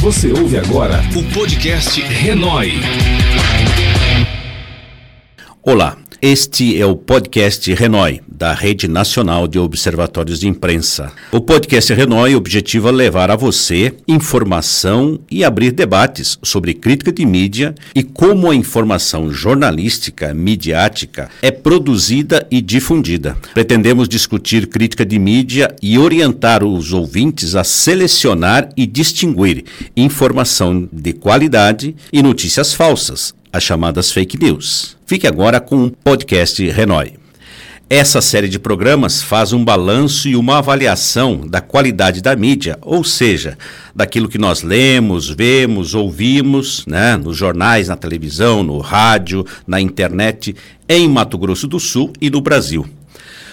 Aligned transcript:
Você 0.00 0.32
ouve 0.32 0.56
agora 0.56 1.00
o 1.16 1.34
podcast 1.34 2.00
Renói. 2.00 2.74
Olá, 5.60 5.98
este 6.20 6.80
é 6.80 6.84
o 6.84 6.96
podcast 6.96 7.72
Renói, 7.74 8.20
da 8.26 8.52
Rede 8.52 8.88
Nacional 8.88 9.46
de 9.46 9.58
Observatórios 9.58 10.40
de 10.40 10.48
Imprensa. 10.48 11.12
O 11.30 11.40
podcast 11.40 11.92
Renói 11.94 12.34
objetiva 12.34 12.90
levar 12.90 13.30
a 13.30 13.36
você 13.36 13.94
informação 14.06 15.20
e 15.30 15.44
abrir 15.44 15.70
debates 15.70 16.36
sobre 16.42 16.74
crítica 16.74 17.12
de 17.12 17.24
mídia 17.24 17.72
e 17.94 18.02
como 18.02 18.50
a 18.50 18.54
informação 18.54 19.32
jornalística, 19.32 20.34
midiática, 20.34 21.30
é 21.40 21.52
produzida 21.52 22.44
e 22.50 22.60
difundida. 22.60 23.36
Pretendemos 23.54 24.08
discutir 24.08 24.66
crítica 24.66 25.06
de 25.06 25.18
mídia 25.20 25.74
e 25.80 25.98
orientar 25.98 26.64
os 26.64 26.92
ouvintes 26.92 27.54
a 27.54 27.62
selecionar 27.62 28.68
e 28.76 28.86
distinguir 28.86 29.64
informação 29.96 30.88
de 30.92 31.12
qualidade 31.12 31.94
e 32.12 32.22
notícias 32.22 32.74
falsas, 32.74 33.34
as 33.52 33.62
chamadas 33.62 34.10
fake 34.10 34.38
news. 34.38 34.96
Fique 35.06 35.26
agora 35.26 35.60
com 35.60 35.84
o 35.84 35.90
podcast 35.90 36.66
Renói. 36.68 37.14
Essa 37.90 38.20
série 38.20 38.50
de 38.50 38.58
programas 38.58 39.22
faz 39.22 39.54
um 39.54 39.64
balanço 39.64 40.28
e 40.28 40.36
uma 40.36 40.58
avaliação 40.58 41.46
da 41.46 41.62
qualidade 41.62 42.20
da 42.20 42.36
mídia, 42.36 42.78
ou 42.82 43.02
seja, 43.02 43.56
daquilo 43.94 44.28
que 44.28 44.36
nós 44.36 44.62
lemos, 44.62 45.30
vemos, 45.30 45.94
ouvimos, 45.94 46.84
né, 46.86 47.16
nos 47.16 47.34
jornais, 47.34 47.88
na 47.88 47.96
televisão, 47.96 48.62
no 48.62 48.78
rádio, 48.78 49.46
na 49.66 49.80
internet, 49.80 50.54
em 50.86 51.08
Mato 51.08 51.38
Grosso 51.38 51.66
do 51.66 51.80
Sul 51.80 52.12
e 52.20 52.28
no 52.28 52.42
Brasil. 52.42 52.86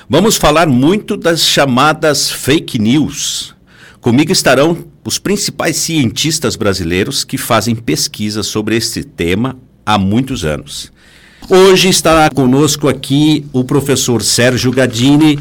Vamos 0.10 0.36
falar 0.36 0.68
muito 0.68 1.16
das 1.16 1.40
chamadas 1.40 2.30
fake 2.30 2.78
news. 2.78 3.56
Comigo 4.02 4.34
estarão 4.34 4.86
os 5.06 5.18
principais 5.18 5.78
cientistas 5.78 6.58
brasileiros 6.58 7.24
que 7.24 7.38
fazem 7.38 7.74
pesquisa 7.74 8.44
sobre 8.44 8.76
esse 8.76 9.02
tema 9.02 9.58
há 9.86 9.98
muitos 9.98 10.44
anos. 10.44 10.92
Hoje 11.48 11.90
está 11.90 12.30
conosco 12.30 12.88
aqui 12.88 13.46
o 13.54 13.64
professor 13.64 14.24
Sérgio 14.24 14.72
Gadini, 14.72 15.38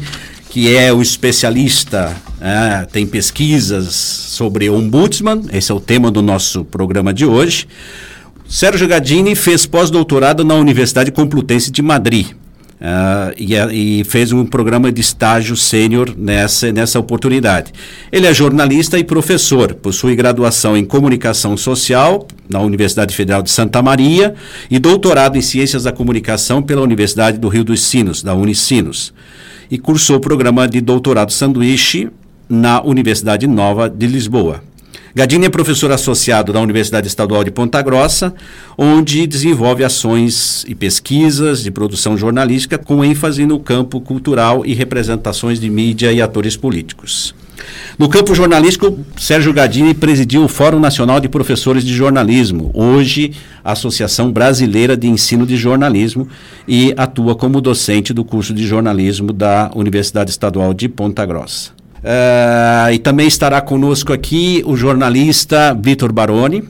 que 0.49 0.75
é 0.75 0.93
o 0.93 1.01
especialista, 1.01 2.15
é, 2.39 2.85
tem 2.85 3.07
pesquisas 3.07 3.95
sobre 3.95 4.69
ombudsman, 4.69 5.41
esse 5.51 5.71
é 5.71 5.75
o 5.75 5.79
tema 5.79 6.11
do 6.11 6.21
nosso 6.21 6.63
programa 6.63 7.13
de 7.13 7.25
hoje. 7.25 7.67
Sérgio 8.47 8.87
Gadini 8.87 9.33
fez 9.35 9.65
pós-doutorado 9.65 10.45
na 10.45 10.53
Universidade 10.53 11.11
Complutense 11.11 11.71
de 11.71 11.81
Madrid. 11.81 12.27
Uh, 12.75 13.31
e, 13.37 13.99
e, 13.99 14.03
fez 14.03 14.33
um 14.33 14.45
programa 14.45 14.91
de 14.91 14.99
estágio 14.99 15.55
sênior 15.55 16.13
nessa, 16.17 16.73
nessa 16.73 16.99
oportunidade. 16.99 17.71
Ele 18.11 18.27
é 18.27 18.33
jornalista 18.33 18.99
e 18.99 19.03
professor, 19.03 19.73
possui 19.75 20.13
graduação 20.13 20.75
em 20.75 20.83
comunicação 20.83 21.55
social 21.55 22.27
na 22.49 22.59
Universidade 22.59 23.15
Federal 23.15 23.41
de 23.41 23.49
Santa 23.49 23.81
Maria 23.81 24.35
e 24.69 24.77
doutorado 24.77 25.37
em 25.37 25.41
ciências 25.41 25.83
da 25.83 25.93
comunicação 25.93 26.61
pela 26.61 26.81
Universidade 26.81 27.37
do 27.37 27.47
Rio 27.47 27.63
dos 27.63 27.81
Sinos, 27.81 28.21
da 28.21 28.35
Unicinos. 28.35 29.13
E 29.71 29.77
cursou 29.77 30.17
o 30.17 30.21
programa 30.21 30.67
de 30.67 30.81
doutorado 30.81 31.31
sanduíche 31.31 32.09
na 32.49 32.83
Universidade 32.83 33.47
Nova 33.47 33.89
de 33.89 34.05
Lisboa. 34.05 34.61
Gadini 35.17 35.45
é 35.45 35.49
professor 35.49 35.93
associado 35.93 36.51
da 36.51 36.59
Universidade 36.59 37.07
Estadual 37.07 37.41
de 37.41 37.49
Ponta 37.49 37.81
Grossa, 37.81 38.33
onde 38.77 39.25
desenvolve 39.25 39.81
ações 39.81 40.65
e 40.67 40.75
pesquisas 40.75 41.63
de 41.63 41.71
produção 41.71 42.17
jornalística 42.17 42.77
com 42.77 43.01
ênfase 43.01 43.45
no 43.45 43.57
campo 43.57 44.01
cultural 44.01 44.65
e 44.65 44.73
representações 44.73 45.57
de 45.57 45.69
mídia 45.69 46.11
e 46.11 46.21
atores 46.21 46.57
políticos. 46.57 47.33
No 47.97 48.09
campo 48.09 48.35
jornalístico, 48.35 48.99
Sérgio 49.15 49.53
Gadini 49.53 49.93
presidiu 49.93 50.43
o 50.43 50.49
Fórum 50.49 50.81
Nacional 50.81 51.21
de 51.21 51.29
Professores 51.29 51.85
de 51.85 51.93
Jornalismo, 51.93 52.69
hoje 52.73 53.31
Associação 53.63 54.33
Brasileira 54.33 54.97
de 54.97 55.07
Ensino 55.07 55.45
de 55.45 55.55
Jornalismo, 55.55 56.27
e 56.67 56.93
atua 56.97 57.35
como 57.35 57.61
docente 57.61 58.13
do 58.13 58.25
curso 58.25 58.53
de 58.53 58.67
jornalismo 58.67 59.31
da 59.31 59.71
Universidade 59.75 60.29
Estadual 60.29 60.73
de 60.73 60.89
Ponta 60.89 61.25
Grossa. 61.25 61.74
Uh, 62.05 62.93
e 62.93 62.99
também 62.99 63.27
estará 63.27 63.59
conosco 63.59 64.13
aqui 64.13 64.61
o 64.67 64.75
jornalista 64.75 65.73
Vitor 65.73 66.13
Baroni. 66.13 66.63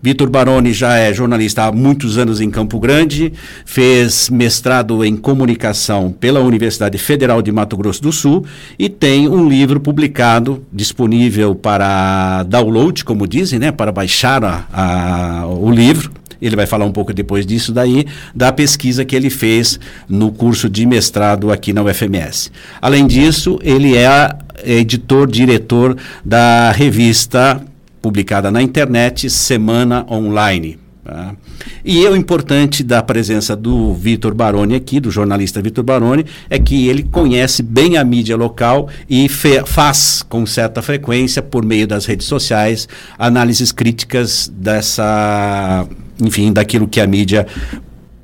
Vitor 0.00 0.30
Baroni 0.30 0.72
já 0.72 0.96
é 0.96 1.12
jornalista 1.12 1.64
há 1.64 1.72
muitos 1.72 2.16
anos 2.16 2.40
em 2.40 2.48
Campo 2.48 2.78
Grande, 2.78 3.32
fez 3.64 4.30
mestrado 4.30 5.04
em 5.04 5.16
comunicação 5.16 6.12
pela 6.12 6.38
Universidade 6.38 6.96
Federal 6.98 7.42
de 7.42 7.50
Mato 7.50 7.76
Grosso 7.76 8.00
do 8.00 8.12
Sul 8.12 8.44
e 8.78 8.88
tem 8.88 9.28
um 9.28 9.48
livro 9.48 9.80
publicado 9.80 10.64
disponível 10.72 11.56
para 11.56 12.44
download, 12.44 13.04
como 13.04 13.26
dizem, 13.26 13.58
né, 13.58 13.72
para 13.72 13.90
baixar 13.90 14.44
a, 14.44 14.66
a, 14.72 15.46
o 15.48 15.68
livro, 15.68 16.12
ele 16.40 16.56
vai 16.56 16.66
falar 16.66 16.84
um 16.84 16.92
pouco 16.92 17.12
depois 17.12 17.46
disso 17.46 17.72
daí, 17.72 18.06
da 18.34 18.52
pesquisa 18.52 19.04
que 19.04 19.16
ele 19.16 19.30
fez 19.30 19.78
no 20.08 20.32
curso 20.32 20.68
de 20.68 20.86
mestrado 20.86 21.50
aqui 21.50 21.72
na 21.72 21.82
UFMS. 21.82 22.50
Além 22.80 23.06
disso, 23.06 23.58
ele 23.62 23.96
é 23.96 24.30
editor, 24.64 25.26
diretor 25.26 25.96
da 26.24 26.70
revista 26.72 27.60
publicada 28.00 28.50
na 28.50 28.62
internet 28.62 29.28
Semana 29.28 30.06
Online. 30.10 30.85
Tá? 31.06 31.36
E 31.84 32.04
o 32.04 32.16
importante 32.16 32.82
da 32.82 33.00
presença 33.00 33.54
do 33.54 33.94
Vitor 33.94 34.34
Baroni 34.34 34.74
aqui, 34.74 34.98
do 34.98 35.08
jornalista 35.08 35.62
Vitor 35.62 35.84
Baroni, 35.84 36.26
é 36.50 36.58
que 36.58 36.88
ele 36.88 37.04
conhece 37.04 37.62
bem 37.62 37.96
a 37.96 38.02
mídia 38.02 38.36
local 38.36 38.88
e 39.08 39.28
faz 39.28 40.24
com 40.28 40.44
certa 40.44 40.82
frequência, 40.82 41.40
por 41.40 41.64
meio 41.64 41.86
das 41.86 42.06
redes 42.06 42.26
sociais, 42.26 42.88
análises 43.16 43.70
críticas 43.70 44.52
dessa, 44.52 45.86
enfim, 46.20 46.52
daquilo 46.52 46.88
que 46.88 47.00
a 47.00 47.06
mídia 47.06 47.46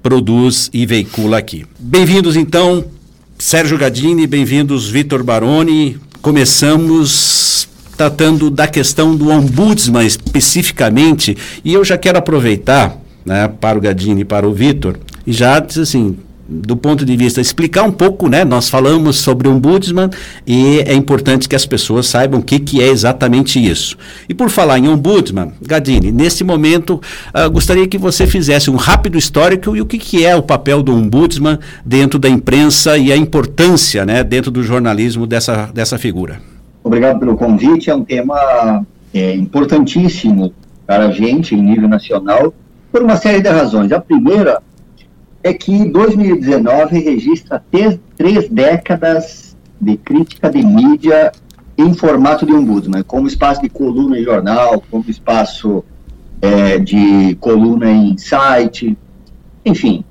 produz 0.03 0.69
e 0.72 0.84
veicula 0.84 1.38
aqui. 1.38 1.65
Bem-vindos 1.78 2.34
então, 2.34 2.84
Sérgio 3.38 3.78
Gadini, 3.78 4.26
bem-vindos 4.26 4.91
Vitor 4.91 5.22
Baroni. 5.22 6.00
Começamos 6.21 7.69
tratando 8.02 8.50
da 8.50 8.66
questão 8.66 9.14
do 9.14 9.30
ombudsman 9.30 10.04
especificamente, 10.04 11.36
e 11.64 11.72
eu 11.72 11.84
já 11.84 11.96
quero 11.96 12.18
aproveitar 12.18 12.98
né, 13.24 13.46
para 13.46 13.78
o 13.78 13.80
Gadini 13.80 14.22
e 14.22 14.24
para 14.24 14.48
o 14.48 14.52
Vitor, 14.52 14.98
e 15.24 15.32
já 15.32 15.60
diz 15.60 15.78
assim, 15.78 16.16
do 16.48 16.76
ponto 16.76 17.04
de 17.04 17.16
vista, 17.16 17.41
explicar 17.41 17.84
um 17.84 17.92
pouco, 17.92 18.28
né? 18.28 18.44
Nós 18.44 18.68
falamos 18.68 19.18
sobre 19.18 19.46
o 19.46 19.52
ombudsman 19.52 20.10
e 20.44 20.80
é 20.80 20.92
importante 20.92 21.48
que 21.48 21.54
as 21.54 21.64
pessoas 21.64 22.06
saibam 22.06 22.41
o 22.41 22.42
que, 22.42 22.58
que 22.58 22.82
é 22.82 22.88
exatamente 22.88 23.64
isso. 23.64 23.96
E 24.28 24.34
por 24.34 24.50
falar 24.50 24.80
em 24.80 24.88
ombudsman, 24.88 25.52
Gadini, 25.62 26.10
nesse 26.10 26.42
momento, 26.42 27.00
uh, 27.32 27.48
gostaria 27.52 27.86
que 27.86 27.96
você 27.96 28.26
fizesse 28.26 28.68
um 28.68 28.76
rápido 28.76 29.16
histórico 29.16 29.76
e 29.76 29.80
o 29.80 29.86
que, 29.86 29.96
que 29.96 30.26
é 30.26 30.34
o 30.34 30.42
papel 30.42 30.82
do 30.82 30.92
ombudsman 30.92 31.60
dentro 31.86 32.18
da 32.18 32.28
imprensa 32.28 32.98
e 32.98 33.12
a 33.12 33.16
importância, 33.16 34.04
né, 34.04 34.24
dentro 34.24 34.50
do 34.50 34.62
jornalismo 34.64 35.24
dessa, 35.24 35.70
dessa 35.72 35.96
figura. 35.96 36.51
Obrigado 36.84 37.19
pelo 37.19 37.37
convite. 37.37 37.91
É 37.91 37.94
um 37.94 38.04
tema 38.04 38.84
é, 39.12 39.34
importantíssimo 39.34 40.53
para 40.87 41.06
a 41.06 41.10
gente 41.10 41.54
em 41.54 41.62
nível 41.62 41.88
nacional 41.88 42.53
por 42.91 43.03
uma 43.03 43.16
série 43.16 43.41
de 43.41 43.48
razões. 43.48 43.93
A 43.93 44.00
primeira 44.00 44.62
é 45.42 45.53
que 45.53 45.84
2019 45.84 46.98
registra 46.98 47.62
três, 47.71 47.98
três 48.16 48.48
décadas 48.48 49.56
de 49.81 49.97
crítica 49.97 50.50
de 50.50 50.65
mídia 50.65 51.32
em 51.76 51.94
formato 51.94 52.47
de 52.47 52.53
ombudsman, 52.53 53.03
como 53.03 53.26
espaço 53.26 53.62
de 53.62 53.69
coluna 53.69 54.19
em 54.19 54.22
jornal, 54.22 54.82
como 54.91 55.04
espaço 55.09 55.82
é, 56.41 56.78
de 56.78 57.37
coluna 57.41 57.91
em 57.91 58.16
site, 58.19 58.97
enfim. 59.65 60.04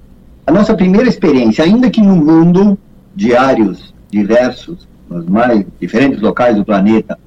A 0.46 0.52
nossa 0.52 0.74
primeira 0.74 1.08
experiência, 1.08 1.64
ainda 1.64 1.90
que 1.90 2.02
no 2.02 2.16
mundo 2.16 2.78
diários 3.16 3.94
diversos, 4.10 4.88
nos 5.12 5.26
mais 5.26 5.66
diferentes 5.80 6.22
locais 6.22 6.56
do 6.56 6.64
planeta, 6.64 7.20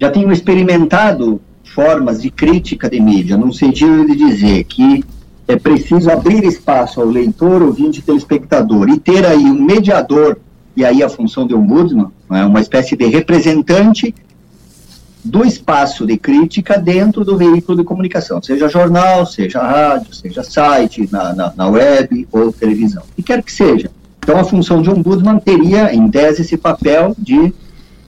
já 0.00 0.10
tinham 0.10 0.30
experimentado 0.30 1.40
formas 1.64 2.20
de 2.20 2.30
crítica 2.30 2.88
de 2.90 3.00
mídia, 3.00 3.36
no 3.36 3.52
sentido 3.52 4.06
de 4.06 4.14
dizer 4.14 4.64
que 4.64 5.02
é 5.48 5.56
preciso 5.56 6.10
abrir 6.10 6.44
espaço 6.44 7.00
ao 7.00 7.06
leitor, 7.06 7.62
ouvinte 7.62 8.00
e 8.00 8.02
telespectador 8.02 8.88
e 8.90 8.98
ter 8.98 9.24
aí 9.24 9.44
um 9.44 9.62
mediador, 9.62 10.38
e 10.76 10.84
aí 10.84 11.02
a 11.02 11.08
função 11.08 11.46
de 11.46 11.54
ombudsman, 11.54 12.10
é 12.30 12.44
uma 12.44 12.60
espécie 12.60 12.96
de 12.96 13.06
representante 13.06 14.14
do 15.24 15.44
espaço 15.44 16.04
de 16.04 16.18
crítica 16.18 16.78
dentro 16.78 17.24
do 17.24 17.36
veículo 17.36 17.78
de 17.78 17.84
comunicação, 17.84 18.42
seja 18.42 18.68
jornal, 18.68 19.24
seja 19.24 19.62
rádio, 19.62 20.14
seja 20.14 20.42
site, 20.42 21.08
na, 21.10 21.32
na, 21.32 21.52
na 21.56 21.68
web 21.68 22.28
ou 22.30 22.52
televisão, 22.52 23.02
e 23.16 23.22
quer 23.22 23.42
que 23.42 23.50
seja. 23.50 23.90
Então, 24.24 24.40
a 24.40 24.44
função 24.44 24.80
de 24.80 24.88
ombudsman 24.88 25.38
teria, 25.38 25.94
em 25.94 26.10
tese, 26.10 26.40
esse 26.40 26.56
papel 26.56 27.14
de 27.18 27.52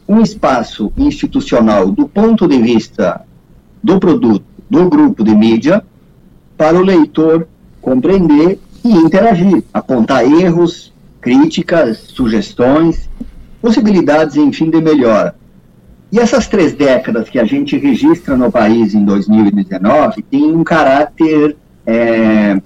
um 0.09 0.23
espaço 0.23 0.91
institucional 0.97 1.91
do 1.91 2.09
ponto 2.09 2.49
de 2.49 2.57
vista 2.57 3.21
do 3.83 4.01
produto, 4.01 4.43
do 4.69 4.89
grupo 4.89 5.23
de 5.23 5.35
mídia, 5.35 5.85
para 6.57 6.79
o 6.79 6.83
leitor 6.83 7.47
compreender 7.83 8.59
e 8.83 8.93
interagir, 8.95 9.63
apontar 9.75 10.25
erros, 10.25 10.91
críticas, 11.21 11.99
sugestões, 11.99 13.11
possibilidades, 13.61 14.37
enfim, 14.37 14.71
de 14.71 14.81
melhora. 14.81 15.35
E 16.11 16.19
essas 16.19 16.47
três 16.47 16.73
décadas 16.73 17.29
que 17.29 17.39
a 17.39 17.45
gente 17.45 17.77
registra 17.77 18.39
no 18.39 18.51
país 18.51 18.95
em 18.95 19.05
2019 19.05 20.23
têm 20.23 20.51
um 20.51 20.65
caráter 20.65 21.59
é, 21.85 22.59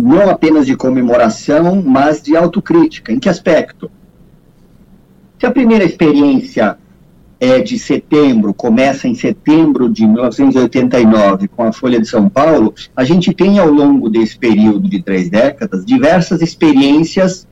não 0.00 0.30
apenas 0.30 0.64
de 0.64 0.76
comemoração, 0.76 1.82
mas 1.84 2.22
de 2.22 2.36
autocrítica. 2.36 3.12
Em 3.12 3.18
que 3.18 3.28
aspecto? 3.28 3.90
Se 5.38 5.46
a 5.46 5.50
primeira 5.50 5.84
experiência 5.84 6.78
é 7.40 7.60
de 7.60 7.78
setembro, 7.78 8.54
começa 8.54 9.08
em 9.08 9.14
setembro 9.14 9.88
de 9.88 10.06
1989 10.06 11.48
com 11.48 11.64
a 11.64 11.72
Folha 11.72 12.00
de 12.00 12.08
São 12.08 12.28
Paulo, 12.28 12.74
a 12.96 13.04
gente 13.04 13.32
tem 13.32 13.58
ao 13.58 13.68
longo 13.68 14.08
desse 14.08 14.38
período 14.38 14.88
de 14.88 15.02
três 15.02 15.28
décadas 15.28 15.84
diversas 15.84 16.42
experiências, 16.42 17.46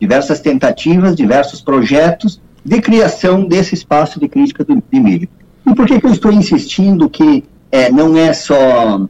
diversas 0.00 0.40
tentativas, 0.40 1.16
diversos 1.16 1.60
projetos 1.60 2.40
de 2.64 2.80
criação 2.80 3.44
desse 3.46 3.74
espaço 3.74 4.20
de 4.20 4.28
crítica 4.28 4.64
de, 4.64 4.82
de 4.90 5.00
mídia. 5.00 5.28
E 5.66 5.74
por 5.74 5.86
que, 5.86 6.00
que 6.00 6.06
eu 6.06 6.12
estou 6.12 6.32
insistindo 6.32 7.08
que 7.08 7.44
é, 7.70 7.90
não 7.90 8.16
é 8.16 8.32
só 8.32 9.06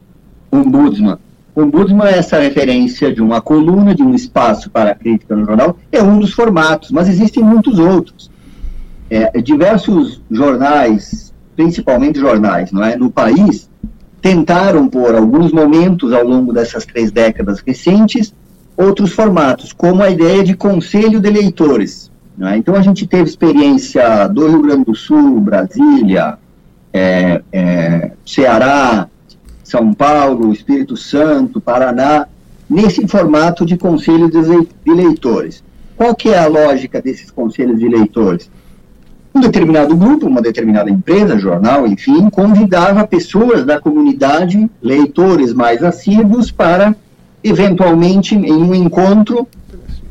ombudsman? 0.51 1.17
Ombudsman 1.63 2.07
é 2.07 2.17
essa 2.17 2.39
referência 2.39 3.13
de 3.13 3.21
uma 3.21 3.41
coluna, 3.41 3.93
de 3.93 4.03
um 4.03 4.13
espaço 4.13 4.69
para 4.69 4.91
a 4.91 4.95
crítica 4.95 5.35
no 5.35 5.45
jornal, 5.45 5.77
é 5.91 6.01
um 6.01 6.19
dos 6.19 6.33
formatos, 6.33 6.91
mas 6.91 7.07
existem 7.07 7.43
muitos 7.43 7.79
outros. 7.79 8.29
É, 9.09 9.41
diversos 9.41 10.21
jornais, 10.29 11.33
principalmente 11.55 12.19
jornais, 12.19 12.71
não 12.71 12.83
é, 12.83 12.95
no 12.95 13.09
país, 13.09 13.69
tentaram 14.21 14.87
por 14.87 15.15
alguns 15.15 15.51
momentos 15.51 16.13
ao 16.13 16.23
longo 16.23 16.53
dessas 16.53 16.85
três 16.85 17.11
décadas 17.11 17.59
recentes 17.59 18.33
outros 18.77 19.11
formatos, 19.11 19.73
como 19.73 20.01
a 20.01 20.09
ideia 20.09 20.43
de 20.43 20.55
conselho 20.55 21.19
de 21.19 21.29
leitores. 21.29 22.09
É? 22.41 22.55
Então 22.55 22.75
a 22.75 22.81
gente 22.81 23.05
teve 23.05 23.23
experiência 23.23 24.27
do 24.27 24.47
Rio 24.47 24.61
Grande 24.61 24.85
do 24.85 24.95
Sul, 24.95 25.41
Brasília, 25.41 26.37
é, 26.93 27.41
é, 27.51 28.11
Ceará, 28.25 29.09
São 29.69 29.93
Paulo, 29.93 30.51
Espírito 30.51 30.97
Santo, 30.97 31.61
Paraná, 31.61 32.25
nesse 32.67 33.07
formato 33.07 33.65
de 33.65 33.77
conselho 33.77 34.29
de 34.29 34.91
leitores. 34.91 35.63
Qual 35.95 36.15
que 36.15 36.29
é 36.29 36.39
a 36.39 36.47
lógica 36.47 37.01
desses 37.01 37.29
conselhos 37.29 37.77
de 37.77 37.87
leitores? 37.87 38.49
Um 39.33 39.41
determinado 39.41 39.95
grupo, 39.95 40.25
uma 40.25 40.41
determinada 40.41 40.89
empresa, 40.89 41.37
jornal, 41.37 41.85
enfim, 41.85 42.29
convidava 42.31 43.05
pessoas 43.05 43.63
da 43.63 43.79
comunidade, 43.79 44.69
leitores 44.81 45.53
mais 45.53 45.83
assíduos, 45.83 46.49
para, 46.49 46.95
eventualmente, 47.43 48.33
em 48.35 48.51
um 48.51 48.73
encontro, 48.73 49.47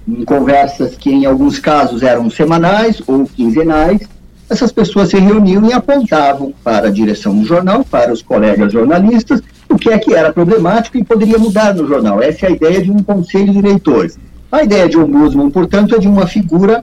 em 0.06 0.24
conversas 0.24 0.94
que 0.94 1.10
em 1.10 1.26
alguns 1.26 1.58
casos 1.58 2.02
eram 2.02 2.30
semanais 2.30 3.02
ou 3.06 3.24
quinzenais, 3.24 4.08
essas 4.50 4.72
pessoas 4.72 5.10
se 5.10 5.18
reuniam 5.18 5.68
e 5.68 5.72
apontavam 5.72 6.54
para 6.64 6.88
a 6.88 6.90
direção 6.90 7.36
do 7.36 7.44
jornal, 7.44 7.84
para 7.84 8.12
os 8.12 8.22
colegas 8.22 8.72
jornalistas, 8.72 9.42
o 9.68 9.76
que 9.76 9.90
é 9.90 9.98
que 9.98 10.14
era 10.14 10.32
problemático 10.32 10.96
e 10.96 11.04
poderia 11.04 11.38
mudar 11.38 11.74
no 11.74 11.86
jornal. 11.86 12.22
Essa 12.22 12.46
é 12.46 12.48
a 12.48 12.52
ideia 12.52 12.82
de 12.82 12.90
um 12.90 13.02
conselho 13.02 13.52
de 13.52 13.60
leitores. 13.60 14.18
A 14.50 14.62
ideia 14.62 14.88
de 14.88 14.96
ombudsman, 14.96 15.50
portanto, 15.50 15.94
é 15.94 15.98
de 15.98 16.08
uma 16.08 16.26
figura 16.26 16.82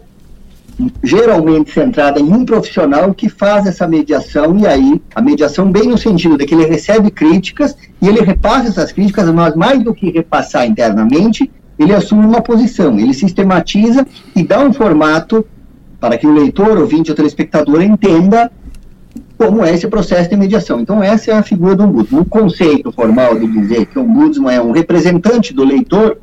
geralmente 1.02 1.72
centrada 1.72 2.20
em 2.20 2.24
um 2.24 2.46
profissional 2.46 3.14
que 3.14 3.30
faz 3.30 3.66
essa 3.66 3.88
mediação, 3.88 4.58
e 4.60 4.68
aí 4.68 5.02
a 5.16 5.22
mediação 5.22 5.72
bem 5.72 5.88
no 5.88 5.98
sentido 5.98 6.38
de 6.38 6.46
que 6.46 6.54
ele 6.54 6.66
recebe 6.66 7.10
críticas 7.10 7.76
e 8.02 8.08
ele 8.08 8.22
repassa 8.22 8.68
essas 8.68 8.92
críticas, 8.92 9.30
mas 9.32 9.56
mais 9.56 9.82
do 9.82 9.94
que 9.94 10.12
repassar 10.12 10.68
internamente, 10.68 11.50
ele 11.80 11.94
assume 11.94 12.26
uma 12.26 12.42
posição, 12.42 13.00
ele 13.00 13.14
sistematiza 13.14 14.06
e 14.36 14.44
dá 14.44 14.60
um 14.60 14.74
formato 14.74 15.46
para 16.06 16.20
que 16.20 16.28
o 16.28 16.32
leitor, 16.32 16.78
ouvinte 16.78 17.10
ou 17.10 17.18
telespectador 17.18 17.82
entenda 17.82 18.52
como 19.40 19.66
é 19.66 19.74
esse 19.74 19.88
processo 19.88 20.30
de 20.30 20.38
mediação. 20.38 20.80
Então, 20.80 21.02
essa 21.02 21.32
é 21.32 21.34
a 21.34 21.42
figura 21.42 21.76
do 21.76 21.84
ombudsman. 21.84 22.22
O 22.22 22.26
conceito 22.26 22.92
formal 22.92 23.40
de 23.40 23.48
dizer 23.48 23.88
que 23.88 23.98
o 23.98 24.04
ombudsman 24.04 24.54
é 24.54 24.62
um 24.62 24.70
representante 24.70 25.52
do 25.52 25.64
leitor, 25.64 26.20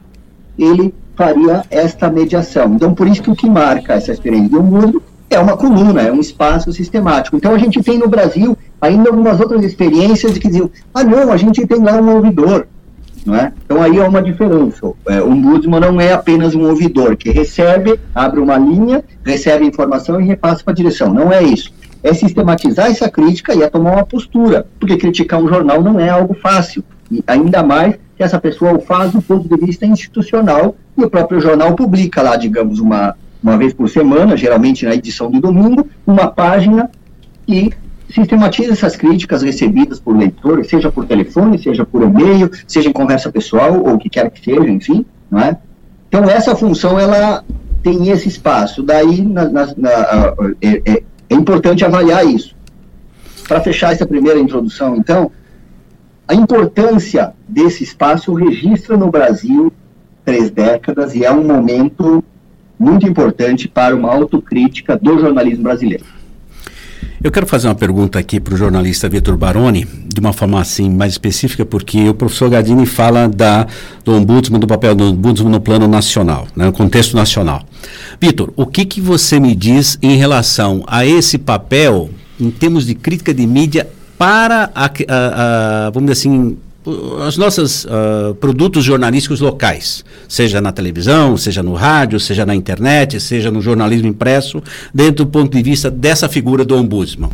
ele 0.57 0.95
faria 1.17 1.65
esta 1.69 2.09
mediação. 2.09 2.75
Então, 2.75 2.95
por 2.95 3.09
isso 3.09 3.21
que 3.25 3.31
o 3.33 3.35
que 3.35 3.51
marca 3.51 3.95
essa 3.95 4.13
experiência 4.13 4.51
do 4.51 4.63
mundo 4.63 5.03
é 5.29 5.41
uma 5.41 5.57
coluna, 5.57 6.01
é 6.01 6.13
um 6.13 6.21
espaço 6.21 6.73
sistemático. 6.73 7.37
Então, 7.37 7.53
a 7.53 7.59
gente 7.59 7.83
tem 7.83 7.99
no 7.99 8.07
Brasil 8.07 8.57
ainda 8.81 9.11
algumas 9.11 9.41
outras 9.41 9.65
experiências 9.65 10.39
que 10.39 10.47
diziam, 10.47 10.71
ah, 10.95 11.03
não, 11.03 11.33
a 11.33 11.37
gente 11.37 11.67
tem 11.67 11.83
lá 11.83 12.01
um 12.01 12.15
ouvidor, 12.15 12.69
não 13.25 13.35
é? 13.35 13.53
Então, 13.65 13.81
aí 13.81 13.99
é 13.99 14.03
uma 14.03 14.23
diferença. 14.23 14.93
É, 15.07 15.21
o 15.21 15.31
ombudsman 15.31 15.81
não 15.81 16.01
é 16.01 16.13
apenas 16.13 16.55
um 16.55 16.69
ouvidor 16.69 17.17
que 17.17 17.31
recebe, 17.31 17.99
abre 18.15 18.41
uma 18.41 18.59
linha, 18.59 19.05
recebe 19.25 19.65
informação 19.65 20.21
e 20.21 20.25
repassa 20.25 20.63
para 20.65 20.73
a 20.73 20.77
direção. 20.77 21.13
Não 21.13 21.33
é 21.33 21.43
isso. 21.43 21.73
É 22.03 22.13
sistematizar 22.13 22.91
essa 22.91 23.09
crítica 23.09 23.55
e 23.55 23.63
é 23.63 23.69
tomar 23.69 23.93
uma 23.93 24.07
postura, 24.07 24.67
porque 24.79 24.97
criticar 24.97 25.41
um 25.41 25.49
jornal 25.49 25.81
não 25.83 26.01
é 26.01 26.09
algo 26.09 26.35
fácil. 26.35 26.83
E 27.11 27.23
ainda 27.27 27.63
mais 27.63 27.95
que 28.17 28.23
essa 28.23 28.41
pessoa 28.41 28.75
o 28.75 28.81
faz 28.81 29.13
do 29.13 29.23
ponto 29.23 29.49
de 29.49 29.67
vista 29.67 29.87
institucional 29.87 30.75
e 30.99 31.05
o 31.05 31.11
próprio 31.11 31.41
jornal 31.41 31.75
publica 31.75 32.23
lá, 32.23 32.37
digamos, 32.37 32.81
uma, 32.81 33.15
uma 33.43 33.57
vez 33.57 33.73
por 33.73 33.89
semana, 33.89 34.37
geralmente 34.37 34.85
na 34.85 34.95
edição 34.95 35.31
de 35.31 35.41
domingo, 35.41 35.89
uma 36.07 36.27
página 36.27 36.91
que 37.47 37.73
sistematiza 38.13 38.73
essas 38.73 38.97
críticas 38.97 39.43
recebidas 39.43 39.99
por 39.99 40.17
leitores, 40.17 40.69
seja 40.69 40.91
por 40.91 41.07
telefone, 41.07 41.59
seja 41.63 41.85
por 41.85 42.03
e-mail, 42.03 42.51
seja 42.67 42.89
em 42.89 42.93
conversa 42.93 43.31
pessoal, 43.33 43.83
ou 43.83 43.95
o 43.95 43.99
que 43.99 44.11
quer 44.11 44.31
que 44.31 44.45
seja, 44.45 44.69
enfim, 44.69 45.05
não 45.31 45.41
é? 45.41 45.57
Então, 46.09 46.25
essa 46.29 46.55
função, 46.55 46.99
ela 46.99 47.43
tem 47.83 48.11
esse 48.11 48.29
espaço. 48.29 48.83
Daí, 48.83 49.23
na, 49.23 49.49
na, 49.49 49.67
na, 49.77 49.91
é, 50.61 50.83
é, 50.85 51.03
é 51.31 51.35
importante 51.35 51.85
avaliar 51.85 52.25
isso. 52.27 52.55
Para 53.49 53.61
fechar 53.61 53.93
essa 53.93 54.07
primeira 54.07 54.39
introdução, 54.39 54.97
então, 54.97 55.31
a 56.29 56.35
importância 56.35 57.33
desse 57.49 57.83
espaço 57.83 58.33
registra 58.35 58.97
no 58.97 59.11
Brasil 59.11 59.73
três 60.25 60.51
décadas 60.51 61.15
e 61.15 61.25
é 61.25 61.33
um 61.33 61.45
momento 61.45 62.23
muito 62.79 63.09
importante 63.09 63.69
para 63.69 63.95
uma 63.95 64.13
autocrítica 64.13 64.97
do 64.97 65.19
jornalismo 65.19 65.65
brasileiro. 65.65 66.05
Eu 67.25 67.31
quero 67.31 67.47
fazer 67.47 67.69
uma 67.69 67.75
pergunta 67.77 68.19
aqui 68.19 68.41
para 68.41 68.53
o 68.53 68.57
jornalista 68.57 69.09
Vitor 69.09 69.37
Baroni, 69.37 69.87
de 70.13 70.19
uma 70.19 70.33
forma 70.33 70.61
assim 70.61 70.91
mais 70.91 71.13
específica, 71.13 71.65
porque 71.65 72.09
o 72.09 72.15
professor 72.15 72.51
Gardini 72.51 72.85
fala 72.85 73.29
da, 73.29 73.65
do 74.05 74.13
ombudsman, 74.13 74.59
do 74.59 74.67
papel 74.67 74.93
do 74.93 75.05
ombudsman 75.05 75.53
no 75.53 75.61
plano 75.61 75.87
nacional, 75.87 76.49
né, 76.57 76.65
no 76.65 76.73
contexto 76.73 77.15
nacional. 77.15 77.63
Vitor, 78.21 78.53
o 78.57 78.67
que, 78.67 78.85
que 78.85 79.01
você 79.01 79.39
me 79.39 79.55
diz 79.55 79.97
em 80.03 80.17
relação 80.17 80.83
a 80.85 81.07
esse 81.07 81.39
papel 81.39 82.11
em 82.41 82.51
termos 82.51 82.87
de 82.87 82.95
crítica 82.97 83.33
de 83.33 83.47
mídia 83.47 83.89
para, 84.19 84.69
a, 84.75 84.87
a, 84.87 85.87
a, 85.87 85.91
vamos 85.91 86.11
dizer 86.11 86.29
assim, 86.29 86.57
os 86.85 87.37
nossos 87.37 87.85
uh, 87.85 88.35
produtos 88.41 88.85
jornalísticos 88.85 89.41
locais, 89.41 90.05
seja 90.29 90.61
na 90.61 90.73
televisão, 90.73 91.37
seja 91.37 91.63
no 91.63 91.75
rádio, 91.75 92.19
seja 92.19 92.45
na 92.45 92.55
internet, 92.55 93.21
seja 93.21 93.51
no 93.51 93.61
jornalismo 93.61 94.09
impresso, 94.09 94.63
dentro 94.93 95.25
do 95.25 95.31
ponto 95.31 95.57
de 95.57 95.63
vista 95.63 95.91
dessa 95.91 96.29
figura 96.29 96.65
do 96.65 96.77
ombudsman. 96.77 97.31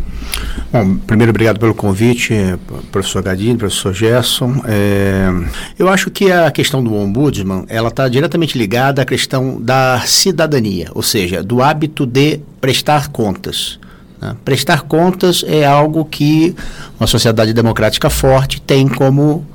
Bom, 0.70 0.96
primeiro, 1.06 1.30
obrigado 1.30 1.58
pelo 1.58 1.74
convite, 1.74 2.34
professor 2.92 3.22
Gadini, 3.22 3.56
professor 3.56 3.94
Gerson. 3.94 4.62
É, 4.66 5.28
eu 5.78 5.88
acho 5.88 6.10
que 6.10 6.30
a 6.30 6.50
questão 6.50 6.84
do 6.84 6.94
ombudsman, 6.94 7.64
ela 7.68 7.88
está 7.88 8.06
diretamente 8.08 8.58
ligada 8.58 9.02
à 9.02 9.04
questão 9.04 9.60
da 9.60 10.02
cidadania, 10.04 10.90
ou 10.94 11.02
seja, 11.02 11.42
do 11.42 11.62
hábito 11.62 12.04
de 12.04 12.40
prestar 12.60 13.08
contas. 13.08 13.78
Né? 14.20 14.36
Prestar 14.44 14.82
contas 14.82 15.44
é 15.46 15.64
algo 15.64 16.04
que 16.04 16.54
uma 16.98 17.06
sociedade 17.06 17.52
democrática 17.52 18.10
forte 18.10 18.60
tem 18.60 18.88
como, 18.88 19.46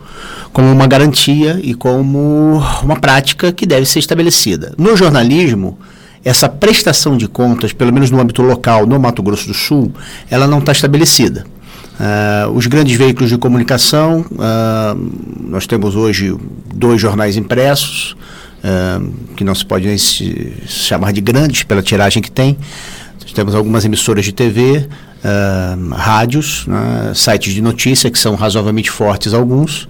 como 0.51 0.72
uma 0.72 0.88
garantia 0.88 1.60
e 1.62 1.74
como 1.74 2.62
uma 2.82 2.96
prática 2.96 3.51
que 3.51 3.65
deve 3.65 3.86
ser 3.86 4.00
estabelecida. 4.00 4.74
No 4.77 4.96
jornalismo, 4.96 5.77
essa 6.24 6.48
prestação 6.48 7.17
de 7.17 7.27
contas, 7.27 7.74
pelo 7.74 7.91
menos 7.91 8.10
no 8.10 8.20
âmbito 8.20 8.41
local, 8.41 8.86
no 8.86 9.00
Mato 9.00 9.22
Grosso 9.22 9.48
do 9.48 9.53
Sul, 9.53 9.91
ela 10.29 10.48
não 10.48 10.60
está 10.60 10.72
estabelecida. 10.72 11.46
Uh, 11.93 12.50
os 12.51 12.65
grandes 12.65 12.98
veículos 12.98 13.29
de 13.29 13.38
comunicação, 13.38 14.25
uh, 14.32 15.12
nós 15.48 15.67
temos 15.67 15.96
hoje 15.96 16.36
dois 16.74 17.00
jornais 17.00 17.38
impressos, 17.38 18.15
uh, 18.63 19.13
que 19.36 19.43
não 19.43 19.53
se 19.53 19.65
pode 19.65 19.86
nem 19.86 19.98
se 19.98 20.53
chamar 20.65 21.13
de 21.13 21.22
grandes 21.22 21.63
pela 21.63 21.84
tiragem 21.84 22.22
que 22.22 22.32
tem, 22.32 22.58
temos 23.32 23.53
algumas 23.53 23.86
emissoras 23.86 24.25
de 24.25 24.32
TV, 24.32 24.88
uh, 25.24 25.94
rádios, 25.94 26.65
né, 26.68 27.12
sites 27.13 27.53
de 27.53 27.62
notícia, 27.62 28.10
que 28.10 28.20
são 28.20 28.36
razoavelmente 28.36 28.89
fortes 28.89 29.34
alguns, 29.34 29.84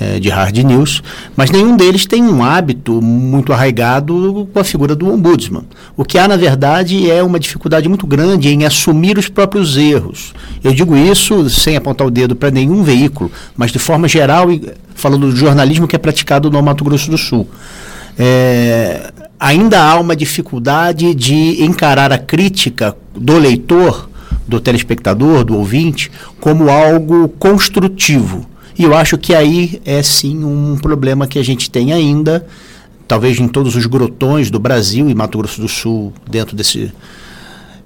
uh, 0.00 0.18
de 0.20 0.28
hard 0.28 0.56
news, 0.58 1.02
mas 1.36 1.50
nenhum 1.50 1.76
deles 1.76 2.06
tem 2.06 2.22
um 2.22 2.42
hábito 2.42 3.00
muito 3.00 3.52
arraigado 3.52 4.48
com 4.52 4.58
a 4.58 4.64
figura 4.64 4.94
do 4.94 5.12
ombudsman. 5.12 5.64
O 5.96 6.04
que 6.04 6.18
há, 6.18 6.26
na 6.26 6.36
verdade, 6.36 7.10
é 7.10 7.22
uma 7.22 7.38
dificuldade 7.38 7.88
muito 7.88 8.06
grande 8.06 8.48
em 8.48 8.64
assumir 8.64 9.18
os 9.18 9.28
próprios 9.28 9.76
erros. 9.76 10.32
Eu 10.64 10.72
digo 10.72 10.96
isso 10.96 11.48
sem 11.50 11.76
apontar 11.76 12.06
o 12.06 12.10
dedo 12.10 12.34
para 12.34 12.50
nenhum 12.50 12.82
veículo, 12.82 13.30
mas 13.56 13.70
de 13.70 13.78
forma 13.78 14.08
geral, 14.08 14.48
falando 14.94 15.30
do 15.30 15.36
jornalismo 15.36 15.86
que 15.86 15.96
é 15.96 15.98
praticado 15.98 16.50
no 16.50 16.62
Mato 16.62 16.84
Grosso 16.84 17.10
do 17.10 17.18
Sul. 17.18 17.48
É, 18.18 19.12
ainda 19.40 19.82
há 19.82 19.98
uma 19.98 20.14
dificuldade 20.14 21.14
de 21.14 21.64
encarar 21.64 22.12
a 22.12 22.18
crítica 22.18 22.94
do 23.14 23.38
leitor 23.38 24.10
do 24.46 24.60
telespectador, 24.60 25.44
do 25.44 25.56
ouvinte, 25.56 26.10
como 26.40 26.68
algo 26.68 27.28
construtivo. 27.28 28.44
E 28.76 28.82
eu 28.82 28.94
acho 28.94 29.16
que 29.16 29.34
aí 29.34 29.80
é 29.84 30.02
sim 30.02 30.44
um 30.44 30.76
problema 30.76 31.26
que 31.26 31.38
a 31.38 31.42
gente 31.42 31.70
tem 31.70 31.92
ainda, 31.92 32.46
talvez 33.06 33.38
em 33.38 33.46
todos 33.46 33.76
os 33.76 33.86
grotões 33.86 34.50
do 34.50 34.58
Brasil 34.58 35.08
e 35.08 35.14
Mato 35.14 35.38
Grosso 35.38 35.60
do 35.60 35.68
Sul, 35.68 36.12
dentro 36.28 36.56
desse 36.56 36.92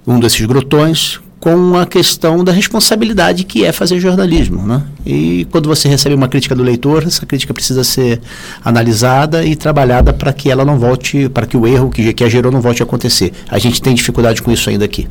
um 0.07 0.21
desses 0.21 0.45
grotões, 0.45 1.21
com 1.45 1.77
a 1.77 1.85
questão 1.85 2.43
da 2.43 2.51
responsabilidade 2.51 3.45
que 3.45 3.67
é 3.67 3.71
fazer 3.71 4.01
jornalismo. 4.01 4.67
Né? 4.67 4.83
E 5.05 5.47
quando 5.51 5.69
você 5.69 5.87
recebe 5.87 6.15
uma 6.15 6.27
crítica 6.27 6.55
do 6.55 6.63
leitor, 6.63 7.03
essa 7.07 7.27
crítica 7.27 7.53
precisa 7.53 7.85
ser 7.85 8.19
analisada 8.65 9.45
e 9.45 9.55
trabalhada 9.55 10.11
para 10.15 10.33
que 10.33 10.51
ela 10.51 10.65
não 10.65 10.79
volte, 10.79 11.29
para 11.29 11.45
que 11.45 11.55
o 11.55 11.67
erro 11.67 11.91
que, 11.91 12.15
que 12.15 12.25
a 12.25 12.31
gerou 12.31 12.51
não 12.51 12.63
volte 12.63 12.83
a 12.83 12.87
acontecer. 12.87 13.31
A 13.51 13.59
gente 13.59 13.83
tem 13.83 13.95
dificuldade 13.95 14.41
com 14.41 14.51
isso 14.51 14.71
ainda 14.71 14.87
aqui. 14.87 15.07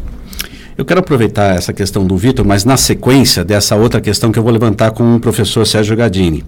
Eu 0.75 0.83
quero 0.83 1.01
aproveitar 1.01 1.55
essa 1.55 1.71
questão 1.71 2.03
do 2.03 2.17
Vitor, 2.17 2.43
mas 2.43 2.65
na 2.65 2.77
sequência 2.77 3.45
dessa 3.45 3.75
outra 3.75 4.01
questão 4.01 4.31
que 4.31 4.39
eu 4.39 4.43
vou 4.43 4.51
levantar 4.51 4.89
com 4.89 5.15
o 5.15 5.19
professor 5.19 5.67
Sérgio 5.67 5.95
Gadini. 5.95 6.43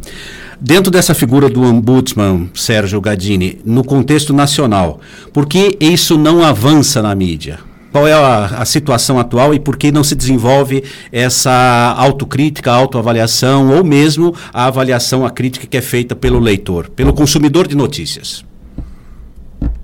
Dentro 0.59 0.89
dessa 0.89 1.13
figura 1.13 1.47
do 1.47 1.61
ombudsman 1.61 2.49
Sérgio 2.55 2.99
Gadini, 2.99 3.59
no 3.63 3.83
contexto 3.83 4.33
nacional, 4.33 4.99
por 5.31 5.45
que 5.45 5.77
isso 5.79 6.17
não 6.17 6.41
avança 6.41 7.03
na 7.03 7.13
mídia? 7.13 7.59
Qual 7.95 8.05
é 8.05 8.11
a, 8.11 8.47
a, 8.47 8.65
situação 8.65 9.17
atual 9.17 9.53
e 9.53 9.59
por 9.59 9.77
que 9.77 9.89
não 9.89 10.03
se 10.03 10.15
desenvolve 10.15 10.83
essa 11.13 11.95
autocrítica, 11.97 12.69
autoavaliação 12.69 13.73
ou 13.73 13.85
mesmo 13.85 14.35
a 14.53 14.65
avaliação, 14.65 15.25
a 15.25 15.31
crítica 15.31 15.65
que 15.65 15.77
é 15.77 15.81
feita 15.81 16.13
pelo 16.13 16.37
leitor, 16.37 16.89
pelo 16.89 17.13
consumidor 17.13 17.69
de 17.69 17.73
notícias? 17.77 18.43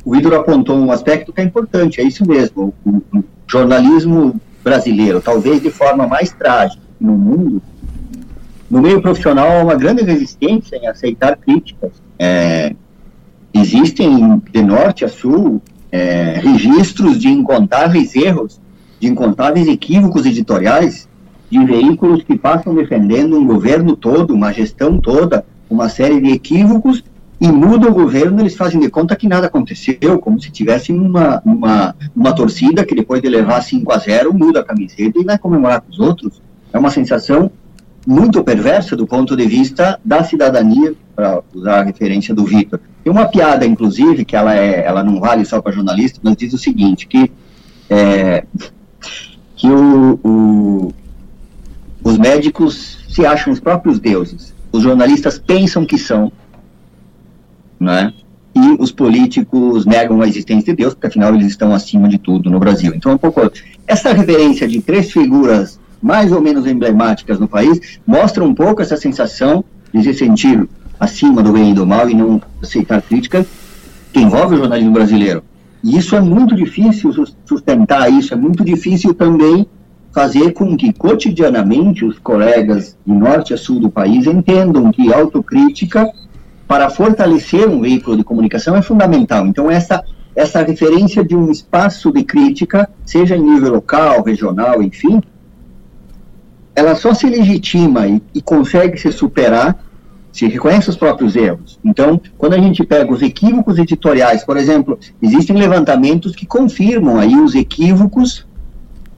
O 0.03 0.13
Idor 0.13 0.34
apontou 0.34 0.77
um 0.77 0.91
aspecto 0.91 1.32
que 1.32 1.39
é 1.39 1.46
importante, 1.46 2.01
é 2.01 2.03
isso 2.03 2.27
mesmo. 2.27 2.74
O, 2.84 3.01
o 3.18 3.24
jornalismo 3.48 4.36
brasileiro, 4.62 5.22
talvez 5.22 5.62
de 5.62 5.72
forma 5.72 6.06
mais 6.06 6.34
trágica 6.34 6.84
no 7.00 7.13
mundo, 7.13 7.62
no 8.70 8.82
meio 8.82 9.01
profissional 9.01 9.50
há 9.50 9.63
uma 9.63 9.75
grande 9.75 10.03
resistência 10.03 10.75
em 10.75 10.86
aceitar 10.86 11.38
críticas. 11.38 11.91
É, 12.20 12.75
existem 13.53 14.41
de 14.51 14.62
norte 14.62 15.06
a 15.06 15.08
sul 15.08 15.62
é, 15.91 16.39
registros 16.41 17.19
de 17.19 17.27
incontáveis 17.27 18.15
erros, 18.15 18.60
de 19.00 19.07
incontáveis 19.07 19.67
equívocos 19.67 20.25
editoriais 20.25 21.10
de 21.50 21.65
veículos 21.65 22.24
que 22.24 22.38
passam 22.38 22.74
defendendo 22.74 23.38
um 23.38 23.45
governo 23.45 23.95
todo, 23.95 24.33
uma 24.33 24.53
gestão 24.53 24.98
toda, 24.98 25.45
uma 25.69 25.89
série 25.89 26.21
de 26.21 26.31
equívocos 26.31 27.03
e 27.41 27.51
muda 27.51 27.89
o 27.89 27.93
governo, 27.93 28.39
eles 28.39 28.55
fazem 28.55 28.79
de 28.79 28.89
conta 28.89 29.15
que 29.15 29.27
nada 29.27 29.48
aconteceu, 29.48 30.19
como 30.19 30.39
se 30.39 30.51
tivessem 30.51 30.98
uma, 30.98 31.41
uma, 31.43 31.95
uma 32.15 32.33
torcida 32.33 32.86
que 32.86 32.93
depois 32.93 33.21
de 33.21 33.27
levar 33.27 33.62
5 33.62 33.91
a 33.91 33.98
0 33.98 34.33
muda 34.33 34.60
a 34.60 34.63
camiseta 34.63 35.19
e 35.19 35.24
vai 35.25 35.38
comemorar 35.38 35.81
com 35.81 35.91
os 35.91 36.00
outros. 36.00 36.41
É 36.71 36.77
uma 36.77 36.91
sensação 36.91 37.51
muito 38.05 38.43
perversa 38.43 38.96
do 38.96 39.05
ponto 39.05 39.36
de 39.36 39.46
vista 39.46 40.00
da 40.03 40.24
cidadania, 40.24 40.93
para 41.15 41.41
usar 41.53 41.81
a 41.81 41.84
referência 41.84 42.34
do 42.34 42.46
Vitor. 42.46 42.79
Tem 43.03 43.12
uma 43.12 43.27
piada, 43.27 43.65
inclusive, 43.65 44.25
que 44.25 44.36
ela, 44.36 44.55
é, 44.55 44.86
ela 44.86 45.03
não 45.03 45.20
vale 45.20 45.46
só 45.46 45.62
para 45.62 45.72
jornalista, 45.72 46.20
mas 46.24 46.36
diz 46.36 46.53
o 46.53 46.58
seguinte, 46.58 47.08
que, 47.08 47.31
é, 47.89 48.46
que 49.55 49.67
o, 49.67 50.20
o, 50.24 50.93
os 52.03 52.17
médicos 52.17 53.05
se 53.10 53.25
acham 53.25 53.53
os 53.53 53.60
próprios 53.60 54.00
deuses, 54.00 54.53
os 54.72 54.81
jornalistas 54.81 55.38
pensam 55.38 55.86
que 55.86 55.98
são, 55.98 56.31
né? 57.79 58.13
e 58.53 58.81
os 58.81 58.91
políticos 58.91 59.86
negam 59.86 60.22
a 60.22 60.27
existência 60.27 60.74
de 60.74 60.77
Deus, 60.77 60.93
porque 60.93 61.08
afinal 61.08 61.34
eles 61.34 61.48
estão 61.48 61.74
acima 61.74 62.10
de 62.10 62.17
tudo 62.17 62.50
no 62.50 62.60
Brasil. 62.60 62.93
Então, 62.93 63.13
um 63.13 63.17
pouco 63.17 63.50
essa 63.88 64.12
referência 64.13 64.67
de 64.67 64.81
três 64.81 65.12
figuras 65.12 65.79
mais 66.01 66.31
ou 66.31 66.41
menos 66.41 66.65
emblemáticas 66.65 67.39
no 67.39 67.48
país 67.48 68.00
mostra 68.05 68.43
um 68.43 68.53
pouco 68.53 68.81
essa 68.81 68.98
sensação 68.98 69.63
de 69.93 70.03
se 70.03 70.13
sentir 70.13 70.67
acima 71.00 71.41
do 71.43 71.51
bem 71.51 71.72
e 71.72 71.74
do 71.74 71.86
mal 71.86 72.10
e 72.10 72.13
não 72.13 72.41
aceitar 72.62 73.01
críticas 73.01 73.46
que 74.13 74.20
envolve 74.20 74.55
o 74.55 74.58
jornalismo 74.58 74.93
brasileiro. 74.93 75.43
E 75.84 75.98
isso 75.98 76.15
é 76.15 76.22
muito 76.22 76.55
difícil 76.55 77.12
sustentar 77.46 78.12
isso, 78.12 78.34
é 78.34 78.38
muito 78.38 78.63
difícil 78.63 79.13
também 79.13 79.65
fazer 80.13 80.51
com 80.51 80.75
que 80.75 80.91
cotidianamente 80.91 82.03
os 82.05 82.20
colegas 82.20 82.98
de 83.05 83.13
norte 83.13 83.53
a 83.53 83.58
sul 83.58 83.79
do 83.79 83.89
país 83.89 84.27
entendam 84.27 84.91
que 84.91 85.13
autocrítica 85.13 86.12
para 86.67 86.89
fortalecer 86.89 87.67
um 87.67 87.81
veículo 87.81 88.17
de 88.17 88.24
comunicação 88.24 88.75
é 88.75 88.81
fundamental. 88.81 89.48
Então 89.48 89.72
essa 89.72 90.03
essa 90.36 90.63
referência 90.63 91.24
de 91.25 91.36
um 91.36 91.51
espaço 91.51 92.12
de 92.12 92.24
crítica, 92.24 92.89
seja 93.05 93.36
em 93.36 93.43
nível 93.43 93.74
local, 93.74 94.24
regional, 94.24 94.81
enfim, 94.81 95.22
ela 96.75 96.96
só 96.96 97.13
se 97.13 97.28
legitima 97.28 98.08
e, 98.08 98.22
e 98.34 98.42
consegue 98.42 98.98
se 98.98 99.12
superar 99.12 99.78
se 100.32 100.48
reconhece 100.48 100.90
os 100.90 100.96
próprios 100.96 101.36
erros. 101.36 101.80
Então, 101.84 102.20
quando 102.38 102.54
a 102.54 102.58
gente 102.58 102.84
pega 102.84 103.12
os 103.12 103.22
equívocos 103.22 103.78
editoriais, 103.78 104.44
por 104.44 104.56
exemplo, 104.58 104.98
existem 105.22 105.58
levantamentos 105.58 106.36
que 106.36 106.46
confirmam 106.46 107.20
aí 107.20 107.36
os 107.36 107.54
equívocos, 107.54 108.46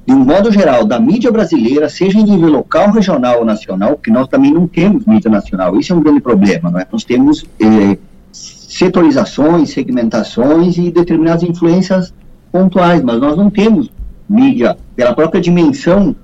de 0.05 0.13
um 0.13 0.25
modo 0.25 0.51
geral, 0.51 0.85
da 0.85 0.99
mídia 0.99 1.31
brasileira, 1.31 1.87
seja 1.87 2.17
em 2.17 2.23
nível 2.23 2.49
local, 2.49 2.91
regional 2.91 3.39
ou 3.39 3.45
nacional, 3.45 3.91
porque 3.91 4.11
nós 4.11 4.27
também 4.27 4.51
não 4.51 4.67
temos 4.67 5.05
mídia 5.05 5.29
nacional. 5.29 5.79
Isso 5.79 5.93
é 5.93 5.95
um 5.95 6.01
grande 6.01 6.19
problema, 6.19 6.71
não 6.71 6.79
é? 6.79 6.87
Nós 6.91 7.03
temos 7.03 7.45
eh, 7.59 7.97
setorizações, 8.31 9.69
segmentações 9.69 10.77
e 10.77 10.91
determinadas 10.91 11.43
influências 11.43 12.13
pontuais, 12.51 13.01
mas 13.03 13.19
nós 13.19 13.37
não 13.37 13.49
temos 13.49 13.89
mídia 14.27 14.75
pela 14.95 15.13
própria 15.13 15.39
dimensão 15.39 16.15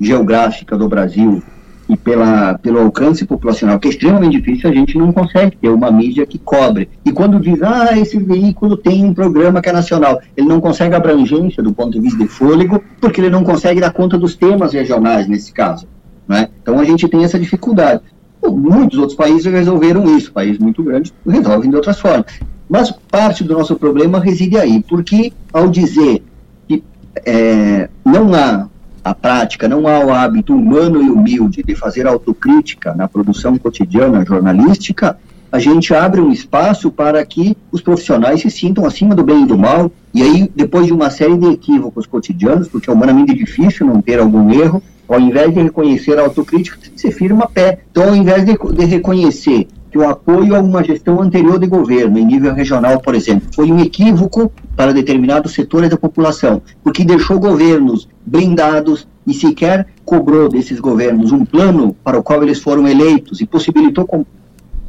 geográfica 0.00 0.76
do 0.76 0.88
Brasil, 0.88 1.42
e 1.90 1.96
pela, 1.96 2.56
pelo 2.56 2.78
alcance 2.78 3.24
populacional, 3.24 3.78
que 3.80 3.88
é 3.88 3.90
extremamente 3.90 4.38
difícil, 4.38 4.70
a 4.70 4.72
gente 4.72 4.96
não 4.96 5.12
consegue 5.12 5.56
ter 5.56 5.68
uma 5.68 5.90
mídia 5.90 6.24
que 6.24 6.38
cobre. 6.38 6.88
E 7.04 7.10
quando 7.10 7.40
diz, 7.40 7.60
ah, 7.62 7.98
esse 7.98 8.16
veículo 8.16 8.76
tem 8.76 9.04
um 9.04 9.12
programa 9.12 9.60
que 9.60 9.68
é 9.68 9.72
nacional, 9.72 10.20
ele 10.36 10.46
não 10.46 10.60
consegue 10.60 10.94
abrangência 10.94 11.60
do 11.60 11.72
ponto 11.72 11.90
de 11.90 12.00
vista 12.00 12.18
de 12.18 12.28
fôlego, 12.28 12.80
porque 13.00 13.20
ele 13.20 13.28
não 13.28 13.42
consegue 13.42 13.80
dar 13.80 13.92
conta 13.92 14.16
dos 14.16 14.36
temas 14.36 14.72
regionais, 14.72 15.26
nesse 15.26 15.52
caso. 15.52 15.88
Né? 16.28 16.48
Então 16.62 16.78
a 16.78 16.84
gente 16.84 17.08
tem 17.08 17.24
essa 17.24 17.40
dificuldade. 17.40 18.02
Muitos 18.40 18.96
outros 18.96 19.16
países 19.16 19.44
resolveram 19.44 20.16
isso, 20.16 20.32
países 20.32 20.58
muito 20.58 20.84
grandes 20.84 21.12
resolvem 21.26 21.70
de 21.70 21.76
outras 21.76 21.98
formas. 21.98 22.26
Mas 22.68 22.92
parte 23.10 23.42
do 23.42 23.54
nosso 23.54 23.74
problema 23.74 24.20
reside 24.20 24.56
aí, 24.56 24.80
porque 24.88 25.32
ao 25.52 25.68
dizer 25.68 26.22
que 26.68 26.84
é, 27.26 27.88
não 28.04 28.32
há 28.32 28.68
a 29.04 29.14
prática, 29.14 29.68
não 29.68 29.86
há 29.86 29.98
o 30.04 30.12
hábito 30.12 30.54
humano 30.54 31.02
e 31.02 31.10
humilde 31.10 31.62
de 31.62 31.74
fazer 31.74 32.06
autocrítica 32.06 32.94
na 32.94 33.08
produção 33.08 33.56
cotidiana 33.56 34.24
jornalística, 34.24 35.18
a 35.52 35.58
gente 35.58 35.92
abre 35.92 36.20
um 36.20 36.30
espaço 36.30 36.90
para 36.90 37.24
que 37.24 37.56
os 37.72 37.80
profissionais 37.80 38.40
se 38.40 38.50
sintam 38.50 38.86
acima 38.86 39.14
do 39.14 39.24
bem 39.24 39.42
e 39.42 39.46
do 39.46 39.58
mal, 39.58 39.90
e 40.14 40.22
aí, 40.22 40.50
depois 40.54 40.86
de 40.86 40.92
uma 40.92 41.10
série 41.10 41.36
de 41.36 41.46
equívocos 41.46 42.06
cotidianos, 42.06 42.68
porque 42.68 42.88
é 42.88 42.92
humanamente 42.92 43.34
difícil 43.34 43.86
não 43.86 44.00
ter 44.00 44.20
algum 44.20 44.52
erro, 44.52 44.82
ao 45.08 45.18
invés 45.18 45.52
de 45.52 45.60
reconhecer 45.60 46.18
a 46.18 46.22
autocrítica, 46.22 46.78
se 46.94 47.10
firma 47.10 47.48
pé. 47.52 47.80
Então, 47.90 48.10
ao 48.10 48.14
invés 48.14 48.44
de, 48.44 48.56
de 48.56 48.84
reconhecer 48.84 49.66
que 49.90 49.98
o 49.98 50.08
apoio 50.08 50.54
a 50.54 50.60
uma 50.60 50.84
gestão 50.84 51.20
anterior 51.20 51.58
de 51.58 51.66
governo, 51.66 52.18
em 52.18 52.24
nível 52.24 52.54
regional, 52.54 53.00
por 53.00 53.14
exemplo, 53.14 53.48
foi 53.54 53.70
um 53.72 53.80
equívoco 53.80 54.52
para 54.76 54.94
determinados 54.94 55.52
setores 55.52 55.90
da 55.90 55.96
população, 55.96 56.62
porque 56.82 57.04
deixou 57.04 57.40
governos 57.40 58.08
blindados 58.24 59.08
e 59.26 59.34
sequer 59.34 59.88
cobrou 60.04 60.48
desses 60.48 60.78
governos 60.78 61.32
um 61.32 61.44
plano 61.44 61.94
para 62.04 62.18
o 62.18 62.22
qual 62.22 62.42
eles 62.42 62.60
foram 62.60 62.86
eleitos 62.86 63.40
e 63.40 63.46
possibilitou 63.46 64.06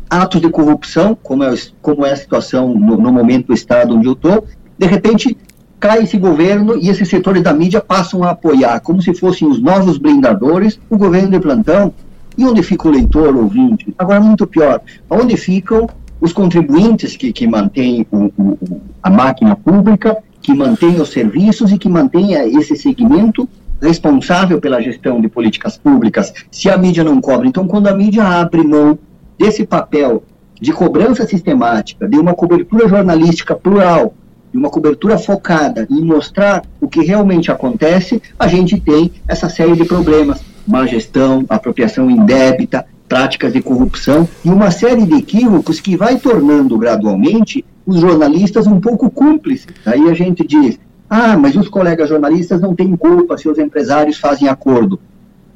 atos 0.09 0.41
de 0.41 0.49
corrupção, 0.49 1.17
como 1.21 1.43
é, 1.43 1.53
como 1.81 2.05
é 2.05 2.11
a 2.11 2.15
situação 2.15 2.73
no, 2.73 2.97
no 2.97 3.11
momento 3.11 3.47
do 3.47 3.53
Estado 3.53 3.95
onde 3.95 4.07
eu 4.07 4.13
estou, 4.13 4.45
de 4.77 4.85
repente 4.85 5.37
cai 5.79 6.03
esse 6.03 6.17
governo 6.17 6.77
e 6.77 6.89
esses 6.89 7.09
setores 7.09 7.41
da 7.41 7.53
mídia 7.53 7.81
passam 7.81 8.23
a 8.23 8.31
apoiar, 8.31 8.79
como 8.81 9.01
se 9.01 9.15
fossem 9.15 9.47
os 9.47 9.59
novos 9.59 9.97
blindadores, 9.97 10.79
o 10.89 10.97
governo 10.97 11.31
de 11.31 11.39
plantão, 11.39 11.91
e 12.37 12.45
onde 12.45 12.63
fica 12.63 12.87
o 12.87 12.91
leitor, 12.91 13.35
o 13.35 13.43
ouvinte? 13.43 13.93
Agora, 13.97 14.19
muito 14.19 14.47
pior, 14.47 14.81
onde 15.09 15.37
ficam 15.37 15.89
os 16.19 16.31
contribuintes 16.31 17.17
que, 17.17 17.33
que 17.33 17.47
mantêm 17.47 18.05
o, 18.11 18.25
o, 18.37 18.57
a 19.01 19.09
máquina 19.09 19.55
pública, 19.55 20.17
que 20.41 20.53
mantêm 20.53 20.99
os 21.01 21.09
serviços 21.09 21.71
e 21.71 21.77
que 21.77 21.89
mantêm 21.89 22.33
esse 22.57 22.75
segmento 22.75 23.47
responsável 23.81 24.61
pela 24.61 24.81
gestão 24.81 25.19
de 25.19 25.27
políticas 25.27 25.77
públicas, 25.77 26.31
se 26.51 26.69
a 26.69 26.77
mídia 26.77 27.03
não 27.03 27.19
cobra. 27.19 27.47
Então, 27.47 27.67
quando 27.67 27.87
a 27.87 27.95
mídia 27.95 28.23
abre 28.23 28.63
mão 28.63 28.97
desse 29.37 29.65
papel 29.65 30.23
de 30.59 30.71
cobrança 30.71 31.25
sistemática, 31.25 32.07
de 32.07 32.19
uma 32.19 32.35
cobertura 32.35 32.87
jornalística 32.87 33.55
plural, 33.55 34.13
de 34.51 34.57
uma 34.57 34.69
cobertura 34.69 35.17
focada 35.17 35.87
em 35.89 36.03
mostrar 36.03 36.63
o 36.79 36.87
que 36.87 37.01
realmente 37.01 37.51
acontece, 37.51 38.21
a 38.37 38.47
gente 38.47 38.79
tem 38.79 39.11
essa 39.27 39.49
série 39.49 39.75
de 39.75 39.85
problemas 39.85 40.43
má 40.71 40.85
gestão, 40.85 41.45
apropriação 41.49 42.09
indébita, 42.09 42.85
práticas 43.07 43.51
de 43.51 43.61
corrupção 43.61 44.27
e 44.43 44.49
uma 44.49 44.71
série 44.71 45.05
de 45.05 45.15
equívocos 45.15 45.81
que 45.81 45.97
vai 45.97 46.17
tornando 46.17 46.77
gradualmente 46.77 47.65
os 47.85 47.99
jornalistas 47.99 48.67
um 48.67 48.79
pouco 48.79 49.09
cúmplices. 49.09 49.67
Aí 49.85 50.09
a 50.09 50.13
gente 50.13 50.47
diz, 50.47 50.79
Ah, 51.09 51.35
mas 51.37 51.57
os 51.57 51.67
colegas 51.67 52.07
jornalistas 52.07 52.61
não 52.61 52.73
têm 52.73 52.95
culpa 52.95 53.37
se 53.37 53.49
os 53.49 53.59
empresários 53.59 54.17
fazem 54.17 54.47
acordo. 54.47 54.97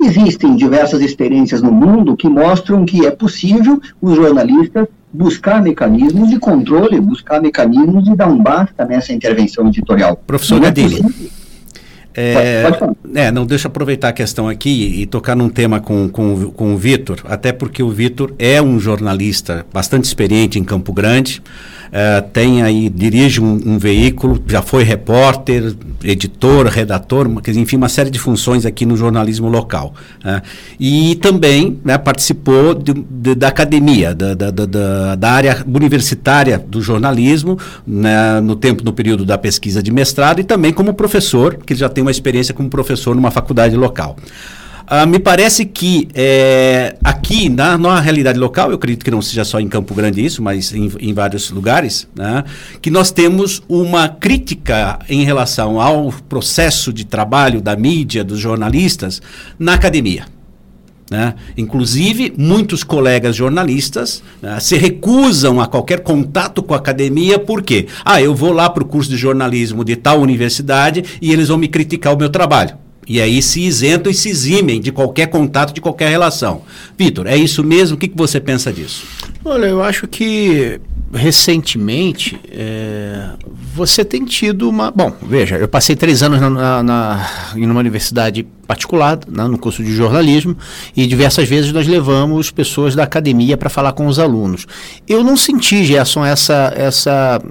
Existem 0.01 0.55
diversas 0.57 1.01
experiências 1.01 1.61
no 1.61 1.71
mundo 1.71 2.17
que 2.17 2.27
mostram 2.27 2.85
que 2.85 3.05
é 3.05 3.11
possível 3.11 3.79
os 4.01 4.15
jornalistas 4.15 4.87
buscar 5.15 5.61
mecanismos 5.61 6.29
de 6.29 6.37
controle, 6.37 6.99
buscar 6.99 7.41
mecanismos 7.41 8.03
de 8.03 8.15
dar 8.15 8.27
um 8.27 8.37
basta 8.37 8.83
nessa 8.85 9.13
intervenção 9.13 9.67
editorial. 9.67 10.21
Professor 10.27 10.59
Gadini. 10.59 10.99
É, 10.99 11.03
pode, 12.63 12.79
pode 12.79 12.95
é, 13.15 13.31
não 13.31 13.45
deixa 13.45 13.67
aproveitar 13.67 14.09
a 14.09 14.13
questão 14.13 14.47
aqui 14.47 15.01
e 15.01 15.05
tocar 15.05 15.35
num 15.35 15.49
tema 15.49 15.79
com, 15.79 16.09
com, 16.09 16.51
com 16.51 16.73
o 16.73 16.77
Vitor, 16.77 17.21
até 17.25 17.51
porque 17.51 17.83
o 17.83 17.89
Vitor 17.89 18.33
é 18.39 18.61
um 18.61 18.79
jornalista 18.79 19.65
bastante 19.73 20.05
experiente 20.05 20.57
em 20.57 20.63
Campo 20.63 20.93
Grande, 20.93 21.41
é, 21.97 22.19
tem 22.19 22.61
aí, 22.61 22.89
dirige 22.89 23.39
um, 23.39 23.53
um, 23.65 23.77
veículo, 23.77 24.43
já 24.45 24.61
foi 24.61 24.83
repórter, 24.83 25.73
editor, 26.03 26.65
redator, 26.67 27.25
enfim, 27.47 27.77
uma 27.77 27.87
série 27.87 28.09
de 28.09 28.19
funções 28.19 28.65
aqui 28.65 28.85
no 28.85 28.97
jornalismo 28.97 29.47
local. 29.47 29.93
Né? 30.21 30.41
E 30.77 31.15
também 31.21 31.79
né, 31.85 31.97
participou 31.97 32.73
de, 32.73 32.93
de, 32.93 33.33
da 33.33 33.47
academia, 33.47 34.13
da, 34.13 34.33
da, 34.33 34.51
da, 34.51 35.15
da, 35.15 35.31
área 35.31 35.63
universitária 35.65 36.59
do 36.59 36.81
jornalismo, 36.81 37.57
né, 37.87 38.41
no 38.41 38.57
tempo, 38.57 38.83
no 38.83 38.91
período 38.91 39.23
da 39.23 39.37
pesquisa 39.37 39.81
de 39.81 39.89
mestrado, 39.89 40.41
e 40.41 40.43
também 40.43 40.73
como 40.73 40.93
professor, 40.93 41.55
que 41.65 41.73
já 41.73 41.87
tem 41.87 42.01
uma 42.01 42.11
experiência 42.11 42.53
como 42.53 42.69
professor 42.69 43.15
numa 43.15 43.31
faculdade 43.31 43.77
local. 43.77 44.17
Uh, 44.85 45.07
me 45.07 45.17
parece 45.17 45.65
que 45.65 46.07
é, 46.13 46.95
aqui, 47.03 47.49
na, 47.49 47.75
na 47.75 47.99
realidade 47.99 48.37
local, 48.37 48.69
eu 48.69 48.75
acredito 48.75 49.03
que 49.03 49.09
não 49.09 49.21
seja 49.21 49.43
só 49.43 49.59
em 49.59 49.67
Campo 49.67 49.95
Grande 49.95 50.23
isso, 50.23 50.43
mas 50.43 50.71
em, 50.73 50.91
em 50.99 51.11
vários 51.11 51.49
lugares, 51.49 52.07
né, 52.15 52.43
que 52.81 52.91
nós 52.91 53.11
temos 53.11 53.63
uma 53.67 54.07
crítica 54.07 54.99
em 55.09 55.23
relação 55.23 55.81
ao 55.81 56.11
processo 56.29 56.93
de 56.93 57.03
trabalho 57.03 57.61
da 57.61 57.75
mídia, 57.75 58.23
dos 58.23 58.39
jornalistas, 58.39 59.21
na 59.57 59.73
academia. 59.73 60.27
Né? 61.09 61.33
Inclusive, 61.57 62.33
muitos 62.37 62.83
colegas 62.83 63.35
jornalistas 63.35 64.23
né, 64.41 64.59
se 64.59 64.77
recusam 64.77 65.59
a 65.59 65.67
qualquer 65.67 66.01
contato 66.01 66.61
com 66.61 66.75
a 66.75 66.77
academia, 66.77 67.39
por 67.39 67.63
quê? 67.63 67.87
Ah, 68.03 68.21
eu 68.21 68.35
vou 68.35 68.51
lá 68.51 68.69
para 68.69 68.83
o 68.83 68.87
curso 68.87 69.09
de 69.09 69.17
jornalismo 69.17 69.83
de 69.83 69.95
tal 69.95 70.19
universidade 70.19 71.03
e 71.19 71.31
eles 71.31 71.47
vão 71.47 71.57
me 71.57 71.67
criticar 71.67 72.13
o 72.13 72.17
meu 72.17 72.29
trabalho. 72.29 72.84
E 73.07 73.21
aí 73.21 73.41
se 73.41 73.61
isentam 73.61 74.11
e 74.11 74.15
se 74.15 74.29
eximem 74.29 74.81
de 74.81 74.91
qualquer 74.91 75.27
contato, 75.27 75.73
de 75.73 75.81
qualquer 75.81 76.09
relação. 76.09 76.63
Vitor, 76.97 77.27
é 77.27 77.37
isso 77.37 77.63
mesmo? 77.63 77.95
O 77.95 77.99
que, 77.99 78.07
que 78.07 78.17
você 78.17 78.39
pensa 78.39 78.73
disso? 78.73 79.05
Olha, 79.43 79.67
eu 79.67 79.83
acho 79.83 80.07
que 80.07 80.79
recentemente 81.13 82.39
é, 82.51 83.29
você 83.73 84.03
tem 84.03 84.25
tido 84.25 84.69
uma. 84.69 84.91
Bom, 84.91 85.13
veja, 85.21 85.55
eu 85.55 85.67
passei 85.67 85.95
três 85.95 86.21
anos 86.23 86.41
na, 86.41 86.49
na, 86.49 86.83
na 86.83 87.29
em 87.55 87.65
uma 87.65 87.79
universidade 87.79 88.45
particular, 88.67 89.19
né, 89.27 89.43
no 89.45 89.57
curso 89.57 89.83
de 89.83 89.95
jornalismo, 89.95 90.57
e 90.95 91.05
diversas 91.05 91.47
vezes 91.47 91.71
nós 91.71 91.87
levamos 91.87 92.49
pessoas 92.49 92.95
da 92.95 93.03
academia 93.03 93.55
para 93.55 93.69
falar 93.69 93.93
com 93.93 94.07
os 94.07 94.17
alunos. 94.17 94.65
Eu 95.07 95.23
não 95.23 95.37
senti, 95.37 95.85
Gerson, 95.85 96.25
essa, 96.25 96.73
essa, 96.75 97.41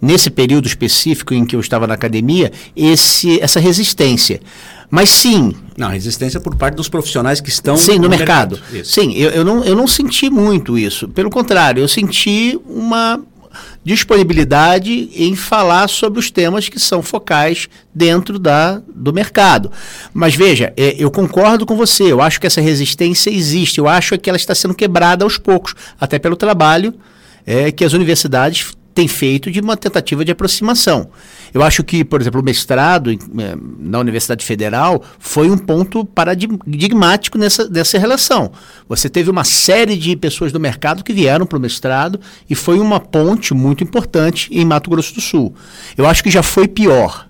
nesse 0.00 0.30
período 0.30 0.66
específico 0.66 1.32
em 1.32 1.44
que 1.44 1.56
eu 1.56 1.60
estava 1.60 1.86
na 1.86 1.94
academia, 1.94 2.52
esse, 2.76 3.40
essa 3.40 3.58
resistência. 3.58 4.40
Mas 4.90 5.10
sim. 5.10 5.54
Não, 5.76 5.88
resistência 5.88 6.40
por 6.40 6.54
parte 6.56 6.74
dos 6.74 6.88
profissionais 6.88 7.40
que 7.40 7.50
estão 7.50 7.76
sim, 7.76 7.96
no, 7.96 8.04
no 8.04 8.08
mercado. 8.08 8.56
mercado. 8.56 8.84
Sim, 8.84 9.12
eu, 9.14 9.30
eu, 9.30 9.44
não, 9.44 9.64
eu 9.64 9.76
não 9.76 9.86
senti 9.86 10.30
muito 10.30 10.78
isso. 10.78 11.08
Pelo 11.08 11.30
contrário, 11.30 11.80
eu 11.80 11.88
senti 11.88 12.58
uma 12.66 13.20
disponibilidade 13.84 15.10
em 15.14 15.34
falar 15.34 15.88
sobre 15.88 16.18
os 16.18 16.30
temas 16.30 16.68
que 16.68 16.78
são 16.78 17.02
focais 17.02 17.68
dentro 17.94 18.38
da, 18.38 18.82
do 18.94 19.12
mercado. 19.12 19.70
Mas 20.12 20.34
veja, 20.34 20.72
é, 20.76 20.94
eu 20.98 21.10
concordo 21.10 21.64
com 21.64 21.76
você, 21.76 22.04
eu 22.04 22.20
acho 22.20 22.40
que 22.40 22.46
essa 22.46 22.60
resistência 22.60 23.30
existe, 23.30 23.78
eu 23.78 23.88
acho 23.88 24.18
que 24.18 24.28
ela 24.28 24.36
está 24.36 24.54
sendo 24.54 24.74
quebrada 24.74 25.24
aos 25.24 25.38
poucos, 25.38 25.74
até 25.98 26.18
pelo 26.18 26.36
trabalho 26.36 26.94
é, 27.46 27.72
que 27.72 27.84
as 27.84 27.94
universidades 27.94 28.72
tem 28.98 29.06
feito 29.06 29.48
de 29.48 29.60
uma 29.60 29.76
tentativa 29.76 30.24
de 30.24 30.32
aproximação. 30.32 31.08
Eu 31.54 31.62
acho 31.62 31.84
que, 31.84 32.04
por 32.04 32.20
exemplo, 32.20 32.40
o 32.40 32.44
mestrado 32.44 33.12
eh, 33.12 33.16
na 33.78 34.00
Universidade 34.00 34.44
Federal 34.44 35.00
foi 35.20 35.48
um 35.48 35.56
ponto 35.56 36.04
paradigmático 36.04 37.38
nessa, 37.38 37.68
nessa 37.68 37.96
relação. 37.96 38.50
Você 38.88 39.08
teve 39.08 39.30
uma 39.30 39.44
série 39.44 39.96
de 39.96 40.16
pessoas 40.16 40.50
do 40.50 40.58
mercado 40.58 41.04
que 41.04 41.12
vieram 41.12 41.46
para 41.46 41.56
o 41.56 41.60
mestrado 41.60 42.18
e 42.50 42.56
foi 42.56 42.80
uma 42.80 42.98
ponte 42.98 43.54
muito 43.54 43.84
importante 43.84 44.48
em 44.50 44.64
Mato 44.64 44.90
Grosso 44.90 45.14
do 45.14 45.20
Sul. 45.20 45.54
Eu 45.96 46.04
acho 46.04 46.20
que 46.20 46.30
já 46.30 46.42
foi 46.42 46.66
pior. 46.66 47.28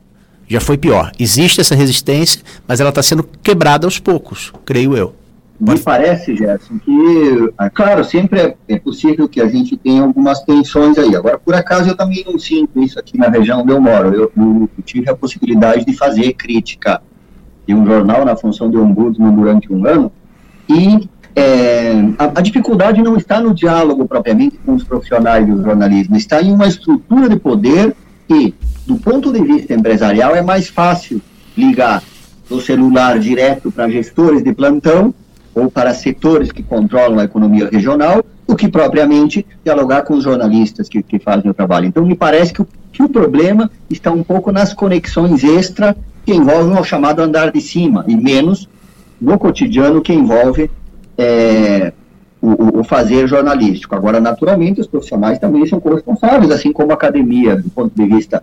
Já 0.49 0.63
foi 0.63 0.79
pior. 0.79 1.13
Existe 1.19 1.61
essa 1.61 1.75
resistência, 1.75 2.41
mas 2.67 2.81
ela 2.81 2.89
está 2.89 3.03
sendo 3.03 3.23
quebrada 3.43 3.87
aos 3.87 3.99
poucos, 3.99 4.55
creio 4.65 4.97
eu. 4.97 5.15
Me 5.61 5.77
parece, 5.77 6.37
Gerson, 6.37 6.79
que, 6.79 7.53
ah, 7.59 7.69
claro, 7.69 8.05
sempre 8.05 8.41
é, 8.41 8.57
é, 8.69 8.79
possível 8.79 9.29
que 9.29 9.41
a 9.41 9.49
gente 9.49 9.77
tenha 9.77 10.03
algumas 10.03 10.41
tensões 10.43 10.97
aí. 10.97 11.17
Agora, 11.17 11.37
por 11.37 11.53
acaso, 11.53 11.91
eu 11.91 11.97
também 11.97 12.25
não 12.25 12.39
sinto 12.39 12.81
isso 12.81 12.97
aqui 12.97 13.19
na 13.19 13.29
região 13.29 13.63
onde 13.63 13.73
eu 13.73 13.81
moro. 13.81 14.15
Eu, 14.15 14.33
eu, 14.37 14.71
tive 14.85 15.11
a 15.11 15.17
possibilidade 15.17 15.85
de 15.85 15.95
fazer 15.95 16.35
crítica 16.35 17.03
de 17.67 17.75
um 17.75 17.85
jornal 17.85 18.25
na 18.25 18.37
função 18.37 18.71
de 18.71 18.77
ombudsman 18.77 19.35
durante 19.35 19.73
um 19.73 19.85
ano 19.85 20.13
e 20.69 21.09
é, 21.35 21.93
a, 22.19 22.39
a, 22.39 22.41
dificuldade 22.41 23.03
não 23.03 23.17
está 23.17 23.41
no 23.41 23.53
diálogo 23.53 24.07
propriamente 24.07 24.59
com 24.65 24.75
os 24.75 24.85
profissionais 24.85 25.47
do 25.47 25.63
jornalismo, 25.63 26.17
está 26.17 26.41
em 26.41 26.53
uma 26.53 26.67
estrutura 26.67 27.29
de 27.29 27.37
poder 27.37 27.95
e, 28.31 28.55
do 28.87 28.97
ponto 28.97 29.33
de 29.33 29.43
vista 29.43 29.75
empresarial, 29.75 30.35
é 30.35 30.43
mais 30.43 30.69
fácil 30.69 31.21
ligar 31.57 32.03
o 32.49 32.61
celular 32.61 33.19
direto 33.19 33.71
para 33.71 33.91
gestores 33.91 34.43
de 34.43 34.53
plantão 34.53 35.13
ou 35.59 35.71
para 35.71 35.93
setores 35.93 36.53
que 36.53 36.63
controlam 36.63 37.19
a 37.19 37.25
economia 37.25 37.69
regional, 37.71 38.25
do 38.47 38.57
que 38.57 38.69
propriamente 38.69 39.45
dialogar 39.65 40.03
com 40.03 40.15
os 40.15 40.25
jornalistas 40.25 40.89
que, 40.89 41.03
que 41.03 41.19
fazem 41.19 41.51
o 41.51 41.55
trabalho. 41.55 41.87
Então, 41.87 42.05
me 42.05 42.15
parece 42.15 42.53
que 42.53 42.63
o, 42.63 42.69
que 42.93 43.03
o 43.03 43.09
problema 43.09 43.71
está 43.91 44.11
um 44.11 44.23
pouco 44.23 44.51
nas 44.51 44.73
conexões 44.73 45.45
extra 45.45 45.97
que 46.25 46.33
envolvem 46.35 46.79
o 46.79 46.85
chamado 46.85 47.21
andar 47.21 47.51
de 47.51 47.61
cima, 47.61 48.05
e 48.07 48.17
menos 48.17 48.69
no 49.21 49.39
cotidiano 49.39 50.01
que 50.01 50.13
envolve 50.13 50.71
é, 51.17 51.93
o, 52.41 52.81
o, 52.81 52.85
fazer 52.85 53.27
jornalístico. 53.27 53.95
Agora, 53.95 54.21
naturalmente, 54.21 54.81
os 54.81 54.87
profissionais 54.87 55.39
também 55.39 55.67
são 55.67 55.81
corresponsáveis, 55.81 56.51
assim 56.51 56.73
como 56.73 56.93
a 56.93 56.95
academia, 56.95 57.57
do 57.57 57.69
ponto 57.71 57.93
de 57.95 58.07
vista 58.07 58.43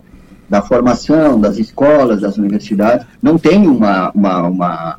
da 0.50 0.62
formação, 0.62 1.40
das 1.40 1.58
escolas, 1.58 2.22
das 2.22 2.38
universidades, 2.38 3.06
não 3.22 3.38
tem 3.38 3.68
uma, 3.68 4.12
uma, 4.12 4.42
uma 4.44 4.98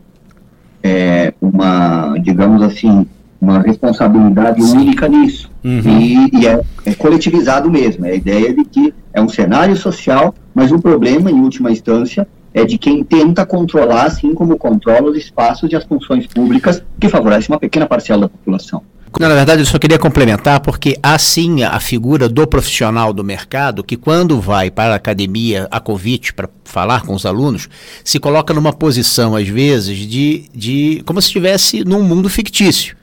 é, 0.86 1.34
uma, 1.40 2.16
digamos 2.18 2.62
assim, 2.62 3.06
uma 3.40 3.58
responsabilidade 3.60 4.62
única 4.62 5.08
nisso. 5.08 5.50
Uhum. 5.64 5.80
E, 6.00 6.30
e 6.32 6.46
é, 6.46 6.60
é, 6.84 6.94
coletivizado 6.94 7.70
mesmo. 7.70 8.06
É 8.06 8.12
a 8.12 8.14
ideia 8.14 8.54
de 8.54 8.64
que 8.64 8.94
é 9.12 9.20
um 9.20 9.28
cenário 9.28 9.76
social, 9.76 10.34
mas 10.54 10.70
o 10.70 10.78
problema, 10.78 11.30
em 11.30 11.40
última 11.40 11.72
instância, 11.72 12.26
é 12.54 12.64
de 12.64 12.78
quem 12.78 13.02
tenta 13.02 13.44
controlar, 13.44 14.04
assim 14.04 14.32
como 14.32 14.56
controla 14.56 15.10
os 15.10 15.16
espaços 15.16 15.70
e 15.70 15.76
as 15.76 15.84
funções 15.84 16.26
públicas 16.26 16.82
que 16.98 17.08
favorecem 17.08 17.52
uma 17.52 17.60
pequena 17.60 17.86
parcela 17.86 18.22
da 18.22 18.28
população. 18.28 18.82
Na 19.18 19.28
verdade, 19.28 19.62
eu 19.62 19.66
só 19.66 19.78
queria 19.78 19.98
complementar, 19.98 20.60
porque 20.60 20.98
há 21.02 21.18
sim 21.18 21.62
a 21.62 21.80
figura 21.80 22.28
do 22.28 22.46
profissional 22.46 23.12
do 23.12 23.24
mercado 23.24 23.82
que, 23.82 23.96
quando 23.96 24.40
vai 24.40 24.70
para 24.70 24.92
a 24.92 24.96
academia 24.96 25.66
a 25.70 25.80
convite 25.80 26.34
para 26.34 26.50
falar 26.64 27.02
com 27.02 27.14
os 27.14 27.24
alunos, 27.24 27.68
se 28.04 28.18
coloca 28.18 28.52
numa 28.52 28.74
posição, 28.74 29.34
às 29.34 29.48
vezes, 29.48 29.98
de, 29.98 30.44
de 30.54 31.02
como 31.06 31.20
se 31.22 31.28
estivesse 31.28 31.82
num 31.82 32.02
mundo 32.02 32.28
fictício. 32.28 32.96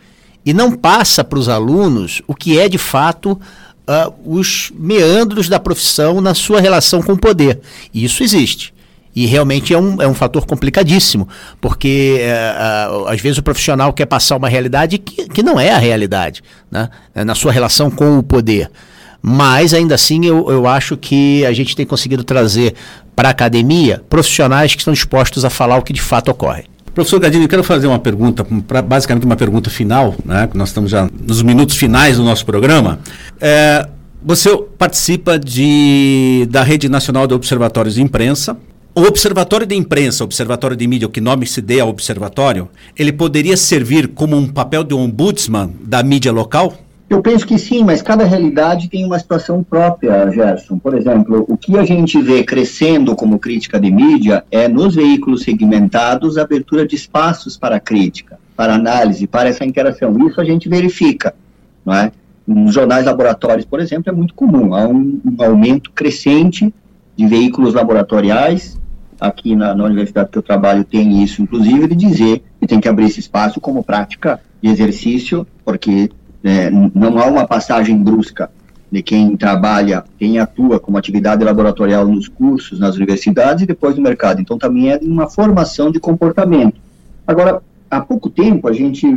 E 0.45 0.53
não 0.53 0.71
passa 0.71 1.23
para 1.23 1.39
os 1.39 1.49
alunos 1.49 2.21
o 2.27 2.35
que 2.35 2.59
é 2.59 2.69
de 2.69 2.77
fato 2.77 3.31
uh, 3.31 4.13
os 4.25 4.71
meandros 4.77 5.49
da 5.49 5.59
profissão 5.59 6.21
na 6.21 6.33
sua 6.33 6.59
relação 6.59 7.01
com 7.01 7.13
o 7.13 7.17
poder. 7.17 7.59
E 7.93 8.03
isso 8.03 8.23
existe. 8.23 8.73
E 9.15 9.25
realmente 9.25 9.73
é 9.73 9.77
um, 9.77 10.01
é 10.01 10.07
um 10.07 10.13
fator 10.13 10.45
complicadíssimo, 10.45 11.27
porque 11.61 12.17
é, 12.19 12.55
às 13.07 13.21
vezes 13.21 13.37
o 13.37 13.43
profissional 13.43 13.93
quer 13.93 14.07
passar 14.07 14.35
uma 14.35 14.49
realidade 14.49 14.97
que, 14.97 15.27
que 15.29 15.43
não 15.43 15.59
é 15.59 15.71
a 15.71 15.77
realidade, 15.77 16.41
né? 16.71 16.89
É 17.13 17.23
na 17.23 17.35
sua 17.35 17.51
relação 17.51 17.91
com 17.91 18.17
o 18.17 18.23
poder. 18.23 18.71
Mas 19.21 19.73
ainda 19.73 19.95
assim 19.95 20.25
eu, 20.25 20.49
eu 20.51 20.67
acho 20.67 20.97
que 20.97 21.45
a 21.45 21.53
gente 21.53 21.75
tem 21.75 21.85
conseguido 21.85 22.23
trazer 22.23 22.73
para 23.15 23.29
a 23.29 23.31
academia 23.31 24.01
profissionais 24.09 24.73
que 24.73 24.81
estão 24.81 24.93
dispostos 24.93 25.45
a 25.45 25.49
falar 25.49 25.77
o 25.77 25.81
que 25.81 25.93
de 25.93 26.01
fato 26.01 26.29
ocorre. 26.29 26.65
Professor 26.93 27.19
Gadini, 27.19 27.43
eu 27.43 27.49
quero 27.49 27.63
fazer 27.63 27.87
uma 27.87 27.97
pergunta, 27.97 28.45
pra, 28.67 28.81
basicamente 28.81 29.25
uma 29.25 29.35
pergunta 29.35 29.69
final, 29.69 30.13
né? 30.23 30.47
Nós 30.53 30.69
estamos 30.69 30.91
já 30.91 31.09
nos 31.25 31.41
minutos 31.41 31.75
finais 31.75 32.17
do 32.17 32.23
nosso 32.23 32.45
programa. 32.45 32.99
É, 33.41 33.87
você 34.23 34.55
participa 34.77 35.39
de, 35.39 36.47
da 36.51 36.61
Rede 36.61 36.87
Nacional 36.87 37.25
de 37.25 37.33
Observatórios 37.33 37.95
de 37.95 38.01
Imprensa, 38.01 38.55
o 38.95 39.01
Observatório 39.01 39.65
de 39.65 39.75
Imprensa, 39.75 40.23
Observatório 40.23 40.77
de 40.77 40.87
Mídia, 40.87 41.07
o 41.07 41.11
que 41.11 41.19
nome 41.19 41.47
se 41.47 41.61
dê 41.61 41.79
ao 41.79 41.89
observatório, 41.89 42.69
ele 42.97 43.11
poderia 43.11 43.57
servir 43.57 44.09
como 44.09 44.35
um 44.35 44.47
papel 44.47 44.83
de 44.83 44.93
ombudsman 44.93 45.71
da 45.81 46.03
mídia 46.03 46.31
local? 46.31 46.73
Eu 47.09 47.21
penso 47.21 47.45
que 47.45 47.57
sim, 47.57 47.83
mas 47.83 48.01
cada 48.01 48.23
realidade 48.23 48.89
tem 48.89 49.03
uma 49.05 49.17
situação 49.17 49.63
própria, 49.63 50.29
Gerson. 50.31 50.77
Por 50.77 50.95
exemplo, 50.95 51.43
o 51.47 51.57
que 51.57 51.77
a 51.77 51.83
gente 51.83 52.21
vê 52.21 52.43
crescendo 52.43 53.15
como 53.15 53.39
crítica 53.39 53.79
de 53.79 53.91
mídia 53.91 54.43
é 54.51 54.67
nos 54.67 54.95
veículos 54.95 55.43
segmentados 55.43 56.37
a 56.37 56.43
abertura 56.43 56.87
de 56.87 56.95
espaços 56.95 57.57
para 57.57 57.79
crítica, 57.79 58.39
para 58.55 58.75
análise, 58.75 59.27
para 59.27 59.49
essa 59.49 59.65
interação. 59.65 60.15
Isso 60.27 60.39
a 60.39 60.43
gente 60.43 60.69
verifica, 60.69 61.33
não 61.85 61.93
é? 61.93 62.11
Nos 62.47 62.73
jornais 62.73 63.05
laboratórios, 63.05 63.65
por 63.65 63.79
exemplo, 63.79 64.11
é 64.11 64.15
muito 64.15 64.33
comum. 64.33 64.73
Há 64.73 64.87
um, 64.87 65.19
um 65.25 65.43
aumento 65.43 65.91
crescente 65.91 66.73
de 67.15 67.27
veículos 67.27 67.73
laboratoriais. 67.73 68.79
Aqui 69.19 69.55
na, 69.55 69.73
na 69.73 69.83
universidade 69.85 70.29
que 70.29 70.37
eu 70.37 70.41
trabalho 70.41 70.83
tem 70.83 71.23
isso, 71.23 71.41
inclusive, 71.41 71.87
de 71.87 71.95
dizer 71.95 72.43
que 72.59 72.67
tem 72.67 72.79
que 72.79 72.87
abrir 72.87 73.05
esse 73.05 73.19
espaço 73.19 73.59
como 73.61 73.83
prática 73.83 74.39
de 74.61 74.69
exercício, 74.69 75.45
porque 75.63 76.09
é, 76.43 76.69
não 76.69 77.19
há 77.19 77.25
uma 77.27 77.47
passagem 77.47 77.97
brusca 77.97 78.49
de 78.91 79.01
quem 79.01 79.35
trabalha, 79.35 80.03
quem 80.19 80.37
atua 80.37 80.79
como 80.79 80.97
atividade 80.97 81.43
laboratorial 81.43 82.07
nos 82.07 82.27
cursos, 82.27 82.79
nas 82.79 82.95
universidades 82.95 83.63
e 83.63 83.65
depois 83.65 83.95
no 83.95 84.03
mercado. 84.03 84.39
Então, 84.39 84.57
também 84.57 84.91
é 84.91 84.99
uma 85.01 85.27
formação 85.27 85.91
de 85.91 85.99
comportamento. 85.99 86.79
Agora, 87.25 87.61
há 87.89 88.01
pouco 88.01 88.29
tempo, 88.29 88.67
a 88.67 88.73
gente 88.73 89.07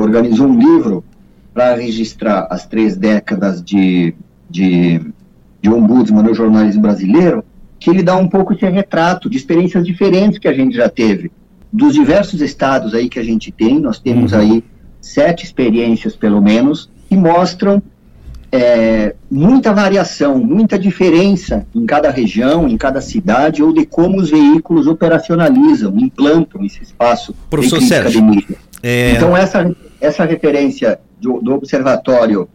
organizou 0.00 0.46
um 0.46 0.58
livro 0.58 1.04
para 1.52 1.74
registrar 1.74 2.46
as 2.50 2.66
três 2.66 2.96
décadas 2.96 3.62
de, 3.62 4.14
de, 4.48 5.00
de 5.60 5.70
ombudsman 5.70 6.22
no 6.22 6.34
jornalismo 6.34 6.82
brasileiro, 6.82 7.44
que 7.78 7.90
ele 7.90 8.02
dá 8.02 8.16
um 8.16 8.28
pouco 8.28 8.52
esse 8.52 8.66
retrato 8.66 9.28
de 9.28 9.36
experiências 9.36 9.84
diferentes 9.84 10.38
que 10.38 10.48
a 10.48 10.52
gente 10.52 10.76
já 10.76 10.88
teve. 10.88 11.30
Dos 11.72 11.94
diversos 11.94 12.40
estados 12.40 12.94
aí 12.94 13.08
que 13.08 13.18
a 13.18 13.24
gente 13.24 13.52
tem, 13.52 13.78
nós 13.78 13.98
temos 13.98 14.32
uhum. 14.32 14.38
aí 14.38 14.64
sete 15.00 15.44
experiências, 15.44 16.16
pelo 16.16 16.40
menos, 16.40 16.90
que 17.08 17.16
mostram 17.16 17.82
é, 18.50 19.14
muita 19.30 19.72
variação, 19.72 20.38
muita 20.38 20.78
diferença 20.78 21.66
em 21.74 21.84
cada 21.84 22.10
região, 22.10 22.66
em 22.66 22.76
cada 22.76 23.00
cidade, 23.00 23.62
ou 23.62 23.72
de 23.72 23.84
como 23.84 24.18
os 24.18 24.30
veículos 24.30 24.86
operacionalizam, 24.86 25.96
implantam 25.98 26.64
esse 26.64 26.82
espaço 26.82 27.34
Professor 27.50 27.78
de 27.78 27.86
Sérgio, 27.86 28.22
é... 28.82 29.12
Então, 29.12 29.36
essa, 29.36 29.74
essa 30.00 30.24
referência 30.24 31.00
do, 31.20 31.40
do 31.40 31.54
observatório 31.54 32.48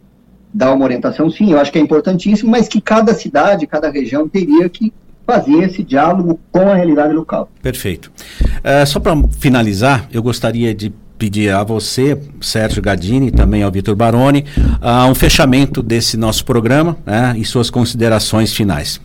dá 0.54 0.74
uma 0.74 0.86
orientação, 0.86 1.30
sim, 1.30 1.52
eu 1.52 1.60
acho 1.60 1.72
que 1.72 1.80
é 1.80 1.82
importantíssimo, 1.82 2.52
mas 2.52 2.68
que 2.68 2.82
cada 2.82 3.14
cidade, 3.14 3.68
cada 3.68 3.90
região 3.90 4.28
teria 4.28 4.68
que 4.70 4.94
fazer 5.32 5.64
esse 5.64 5.84
diálogo 5.84 6.40
com 6.52 6.70
a 6.70 6.76
realidade 6.76 7.14
local. 7.14 7.50
Perfeito. 7.62 8.12
Uh, 8.42 8.86
só 8.86 9.00
para 9.00 9.16
finalizar, 9.40 10.08
eu 10.12 10.22
gostaria 10.22 10.76
de 10.76 10.92
pedir 11.18 11.54
a 11.54 11.64
você, 11.64 12.20
Sérgio 12.42 12.82
Gadini, 12.82 13.32
também 13.32 13.64
ao 13.64 13.72
Vitor 13.72 13.96
Baroni, 13.96 14.44
uh, 14.58 15.10
um 15.10 15.16
fechamento 15.16 15.82
desse 15.82 16.18
nosso 16.18 16.44
programa 16.44 16.98
né, 17.06 17.36
e 17.38 17.46
suas 17.46 17.70
considerações 17.70 18.52
finais. 18.54 19.00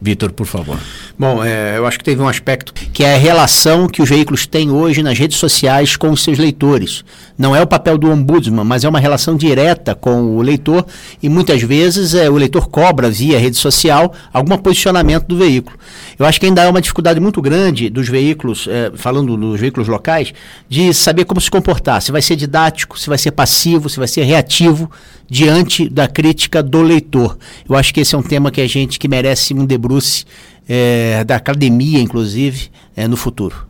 Vitor, 0.00 0.30
por 0.30 0.46
favor. 0.46 0.78
Bom, 1.18 1.42
é, 1.42 1.78
eu 1.78 1.86
acho 1.86 1.98
que 1.98 2.04
teve 2.04 2.20
um 2.20 2.28
aspecto 2.28 2.74
que 2.92 3.02
é 3.02 3.14
a 3.14 3.18
relação 3.18 3.88
que 3.88 4.02
os 4.02 4.08
veículos 4.08 4.46
têm 4.46 4.70
hoje 4.70 5.02
nas 5.02 5.18
redes 5.18 5.38
sociais 5.38 5.96
com 5.96 6.10
os 6.10 6.22
seus 6.22 6.38
leitores. 6.38 7.02
Não 7.38 7.56
é 7.56 7.62
o 7.62 7.66
papel 7.66 7.96
do 7.96 8.10
ombudsman, 8.10 8.64
mas 8.64 8.84
é 8.84 8.88
uma 8.88 9.00
relação 9.00 9.36
direta 9.36 9.94
com 9.94 10.36
o 10.36 10.42
leitor 10.42 10.86
e 11.22 11.28
muitas 11.28 11.62
vezes 11.62 12.14
é, 12.14 12.28
o 12.28 12.34
leitor 12.34 12.68
cobra 12.68 13.10
via 13.10 13.38
rede 13.38 13.56
social 13.56 14.12
algum 14.32 14.58
posicionamento 14.58 15.26
do 15.26 15.36
veículo. 15.38 15.78
Eu 16.18 16.26
acho 16.26 16.38
que 16.38 16.46
ainda 16.46 16.64
há 16.64 16.68
uma 16.68 16.80
dificuldade 16.80 17.18
muito 17.18 17.40
grande 17.40 17.88
dos 17.88 18.08
veículos, 18.08 18.68
é, 18.68 18.92
falando 18.94 19.34
dos 19.36 19.58
veículos 19.58 19.88
locais, 19.88 20.34
de 20.68 20.92
saber 20.92 21.24
como 21.24 21.40
se 21.40 21.50
comportar. 21.50 22.02
Se 22.02 22.12
vai 22.12 22.20
ser 22.20 22.36
didático, 22.36 22.98
se 22.98 23.08
vai 23.08 23.18
ser 23.18 23.30
passivo, 23.30 23.88
se 23.88 23.98
vai 23.98 24.08
ser 24.08 24.24
reativo 24.24 24.90
diante 25.28 25.88
da 25.88 26.06
crítica 26.06 26.62
do 26.62 26.82
leitor. 26.82 27.36
Eu 27.68 27.76
acho 27.76 27.92
que 27.92 28.00
esse 28.00 28.14
é 28.14 28.18
um 28.18 28.22
tema 28.22 28.50
que 28.50 28.60
a 28.60 28.66
gente 28.66 28.98
que 28.98 29.08
merece 29.08 29.52
um 29.54 29.64
debruce 29.86 30.24
é, 30.68 31.22
da 31.24 31.36
academia, 31.36 32.00
inclusive, 32.00 32.70
é, 32.96 33.06
no 33.06 33.16
futuro. 33.16 33.66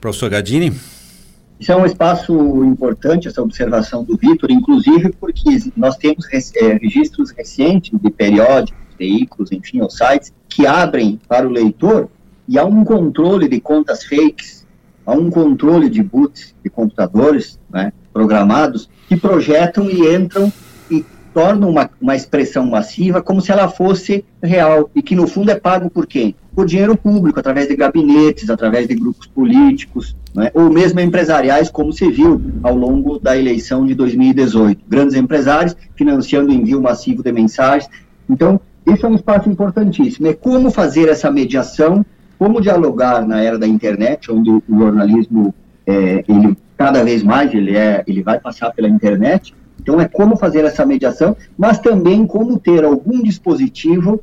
Professor 0.00 0.28
Gadini? 0.28 0.72
Isso 1.58 1.70
é 1.70 1.76
um 1.76 1.86
espaço 1.86 2.32
importante, 2.64 3.28
essa 3.28 3.42
observação 3.42 4.02
do 4.02 4.16
Vitor, 4.16 4.50
inclusive 4.50 5.12
porque 5.20 5.58
nós 5.76 5.96
temos 5.96 6.26
é, 6.32 6.72
registros 6.74 7.30
recentes 7.30 7.92
de 8.00 8.10
periódicos, 8.10 8.80
veículos, 8.98 9.52
enfim, 9.52 9.80
ou 9.80 9.90
sites, 9.90 10.32
que 10.48 10.66
abrem 10.66 11.20
para 11.28 11.46
o 11.46 11.50
leitor 11.50 12.08
e 12.48 12.58
há 12.58 12.64
um 12.64 12.82
controle 12.82 13.46
de 13.48 13.60
contas 13.60 14.04
fakes, 14.04 14.66
há 15.06 15.12
um 15.12 15.30
controle 15.30 15.88
de 15.88 16.02
boots 16.02 16.54
de 16.64 16.70
computadores 16.70 17.58
né, 17.70 17.92
programados 18.12 18.88
que 19.06 19.16
projetam 19.16 19.88
e 19.88 20.14
entram 20.14 20.52
torna 21.32 21.66
uma, 21.66 21.90
uma 22.00 22.16
expressão 22.16 22.66
massiva 22.66 23.22
como 23.22 23.40
se 23.40 23.52
ela 23.52 23.68
fosse 23.68 24.24
real 24.42 24.90
e 24.94 25.02
que 25.02 25.14
no 25.14 25.26
fundo 25.26 25.50
é 25.50 25.54
pago 25.54 25.88
por 25.88 26.06
quem? 26.06 26.34
Por 26.54 26.66
dinheiro 26.66 26.96
público, 26.96 27.38
através 27.38 27.68
de 27.68 27.76
gabinetes, 27.76 28.50
através 28.50 28.88
de 28.88 28.94
grupos 28.94 29.26
políticos, 29.26 30.16
né? 30.34 30.50
ou 30.54 30.70
mesmo 30.70 31.00
empresariais, 31.00 31.70
como 31.70 31.92
se 31.92 32.10
viu 32.10 32.40
ao 32.62 32.74
longo 32.74 33.18
da 33.18 33.36
eleição 33.36 33.86
de 33.86 33.94
2018. 33.94 34.82
Grandes 34.88 35.14
empresários 35.14 35.76
financiando 35.94 36.50
o 36.50 36.54
envio 36.54 36.80
massivo 36.80 37.22
de 37.22 37.32
mensagens. 37.32 37.88
Então, 38.28 38.60
esse 38.86 39.04
é 39.04 39.08
um 39.08 39.14
espaço 39.14 39.48
importantíssimo. 39.48 40.26
É 40.26 40.34
como 40.34 40.70
fazer 40.70 41.08
essa 41.08 41.30
mediação, 41.30 42.04
como 42.38 42.60
dialogar 42.60 43.26
na 43.26 43.40
era 43.40 43.58
da 43.58 43.66
internet, 43.66 44.30
onde 44.32 44.50
o 44.50 44.62
jornalismo, 44.68 45.54
é, 45.86 46.24
ele 46.26 46.56
cada 46.76 47.04
vez 47.04 47.22
mais 47.22 47.52
ele 47.52 47.76
é, 47.76 48.02
ele 48.06 48.22
vai 48.22 48.40
passar 48.40 48.70
pela 48.72 48.88
internet, 48.88 49.54
então, 49.80 49.98
é 49.98 50.06
como 50.06 50.36
fazer 50.36 50.62
essa 50.64 50.84
mediação, 50.84 51.34
mas 51.56 51.78
também 51.78 52.26
como 52.26 52.58
ter 52.58 52.84
algum 52.84 53.22
dispositivo 53.22 54.20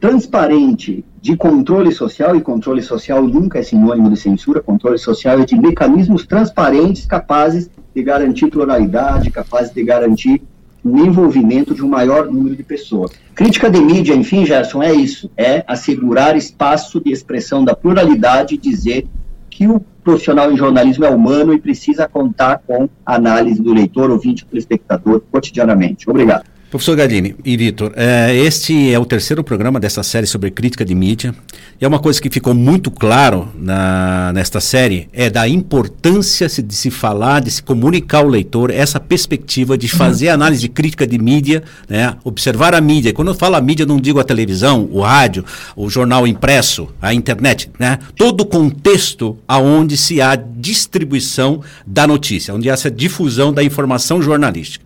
transparente 0.00 1.04
de 1.20 1.36
controle 1.36 1.92
social, 1.92 2.34
e 2.34 2.40
controle 2.40 2.82
social 2.82 3.22
nunca 3.22 3.58
é 3.58 3.62
sinônimo 3.62 4.10
de 4.10 4.16
censura, 4.16 4.62
controle 4.62 4.98
social 4.98 5.38
é 5.38 5.44
de 5.44 5.54
mecanismos 5.54 6.26
transparentes 6.26 7.04
capazes 7.04 7.68
de 7.94 8.02
garantir 8.02 8.48
pluralidade, 8.48 9.30
capazes 9.30 9.70
de 9.70 9.84
garantir 9.84 10.42
o 10.82 10.98
envolvimento 10.98 11.74
de 11.74 11.82
um 11.82 11.88
maior 11.88 12.26
número 12.26 12.56
de 12.56 12.62
pessoas. 12.62 13.12
Crítica 13.34 13.70
de 13.70 13.80
mídia, 13.80 14.14
enfim, 14.14 14.46
Gerson, 14.46 14.82
é 14.82 14.92
isso, 14.92 15.30
é 15.36 15.62
assegurar 15.66 16.36
espaço 16.36 17.00
de 17.02 17.10
expressão 17.10 17.64
da 17.64 17.74
pluralidade 17.74 18.54
e 18.54 18.58
dizer 18.58 19.06
que 19.54 19.68
o 19.68 19.78
profissional 20.02 20.50
em 20.50 20.56
jornalismo 20.56 21.04
é 21.04 21.08
humano 21.08 21.54
e 21.54 21.60
precisa 21.60 22.08
contar 22.08 22.60
com 22.66 22.88
a 23.06 23.14
análise 23.14 23.62
do 23.62 23.72
leitor, 23.72 24.10
ouvinte, 24.10 24.44
telespectador 24.44 25.22
cotidianamente. 25.30 26.10
Obrigado. 26.10 26.44
Professor 26.74 26.96
Gadini 26.96 27.36
e 27.44 27.56
Vitor, 27.56 27.92
é, 27.94 28.34
este 28.34 28.92
é 28.92 28.98
o 28.98 29.04
terceiro 29.04 29.44
programa 29.44 29.78
dessa 29.78 30.02
série 30.02 30.26
sobre 30.26 30.50
crítica 30.50 30.84
de 30.84 30.92
mídia. 30.92 31.32
E 31.80 31.84
é 31.84 31.86
uma 31.86 32.00
coisa 32.00 32.20
que 32.20 32.28
ficou 32.28 32.52
muito 32.52 32.90
claro 32.90 33.48
na, 33.54 34.32
nesta 34.32 34.60
série 34.60 35.08
é 35.12 35.30
da 35.30 35.46
importância 35.46 36.48
de 36.48 36.74
se 36.74 36.90
falar, 36.90 37.42
de 37.42 37.52
se 37.52 37.62
comunicar 37.62 38.18
ao 38.18 38.26
leitor 38.26 38.72
essa 38.72 38.98
perspectiva 38.98 39.78
de 39.78 39.86
fazer 39.86 40.30
análise 40.30 40.62
de 40.62 40.68
crítica 40.68 41.06
de 41.06 41.16
mídia, 41.16 41.62
né, 41.88 42.16
observar 42.24 42.74
a 42.74 42.80
mídia. 42.80 43.12
Quando 43.12 43.28
eu 43.28 43.36
falo 43.36 43.54
a 43.54 43.60
mídia, 43.60 43.86
não 43.86 44.00
digo 44.00 44.18
a 44.18 44.24
televisão, 44.24 44.88
o 44.90 45.00
rádio, 45.00 45.44
o 45.76 45.88
jornal 45.88 46.26
impresso, 46.26 46.88
a 47.00 47.14
internet, 47.14 47.70
né, 47.78 48.00
todo 48.16 48.40
o 48.40 48.46
contexto 48.46 49.38
aonde 49.46 49.96
se 49.96 50.20
há 50.20 50.34
distribuição 50.34 51.60
da 51.86 52.04
notícia, 52.04 52.52
onde 52.52 52.68
há 52.68 52.72
essa 52.72 52.90
difusão 52.90 53.52
da 53.52 53.62
informação 53.62 54.20
jornalística. 54.20 54.84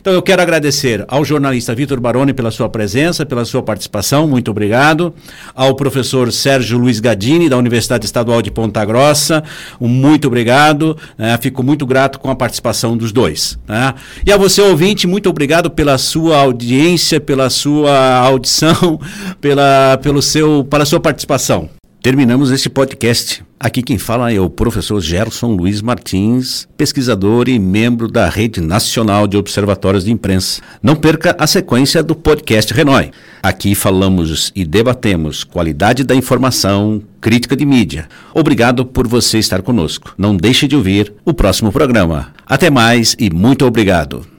Então 0.00 0.12
eu 0.12 0.22
quero 0.22 0.40
agradecer 0.40 1.04
ao 1.08 1.24
jornalista 1.24 1.74
Vitor 1.74 2.00
Baroni 2.00 2.32
pela 2.32 2.50
sua 2.50 2.68
presença, 2.68 3.26
pela 3.26 3.44
sua 3.44 3.62
participação, 3.62 4.26
muito 4.26 4.50
obrigado. 4.50 5.14
Ao 5.54 5.74
professor 5.74 6.32
Sérgio 6.32 6.78
Luiz 6.78 7.00
Gadini, 7.00 7.48
da 7.48 7.56
Universidade 7.56 8.06
Estadual 8.06 8.40
de 8.42 8.50
Ponta 8.50 8.84
Grossa, 8.84 9.42
um 9.80 9.88
muito 9.88 10.28
obrigado. 10.28 10.96
Né? 11.16 11.36
Fico 11.40 11.62
muito 11.62 11.86
grato 11.86 12.18
com 12.18 12.30
a 12.30 12.36
participação 12.36 12.96
dos 12.96 13.12
dois. 13.12 13.58
Né? 13.66 13.94
E 14.24 14.32
a 14.32 14.36
você, 14.36 14.60
ouvinte, 14.60 15.06
muito 15.06 15.28
obrigado 15.28 15.70
pela 15.70 15.98
sua 15.98 16.38
audiência, 16.38 17.20
pela 17.20 17.50
sua 17.50 18.16
audição, 18.18 19.00
pela, 19.40 19.98
pelo 20.02 20.22
seu, 20.22 20.64
pela 20.64 20.84
sua 20.84 21.00
participação. 21.00 21.77
Terminamos 22.08 22.50
este 22.50 22.70
podcast. 22.70 23.44
Aqui 23.60 23.82
quem 23.82 23.98
fala 23.98 24.32
é 24.32 24.40
o 24.40 24.48
professor 24.48 24.98
Gerson 24.98 25.48
Luiz 25.48 25.82
Martins, 25.82 26.66
pesquisador 26.74 27.50
e 27.50 27.58
membro 27.58 28.08
da 28.08 28.30
Rede 28.30 28.62
Nacional 28.62 29.26
de 29.26 29.36
Observatórios 29.36 30.06
de 30.06 30.10
Imprensa. 30.10 30.62
Não 30.82 30.96
perca 30.96 31.36
a 31.38 31.46
sequência 31.46 32.02
do 32.02 32.14
podcast 32.14 32.72
Renoi. 32.72 33.10
Aqui 33.42 33.74
falamos 33.74 34.50
e 34.56 34.64
debatemos 34.64 35.44
qualidade 35.44 36.02
da 36.02 36.14
informação, 36.14 37.02
crítica 37.20 37.54
de 37.54 37.66
mídia. 37.66 38.08
Obrigado 38.32 38.86
por 38.86 39.06
você 39.06 39.36
estar 39.38 39.60
conosco. 39.60 40.14
Não 40.16 40.34
deixe 40.34 40.66
de 40.66 40.76
ouvir 40.76 41.12
o 41.26 41.34
próximo 41.34 41.70
programa. 41.70 42.32
Até 42.46 42.70
mais 42.70 43.14
e 43.18 43.28
muito 43.28 43.66
obrigado. 43.66 44.37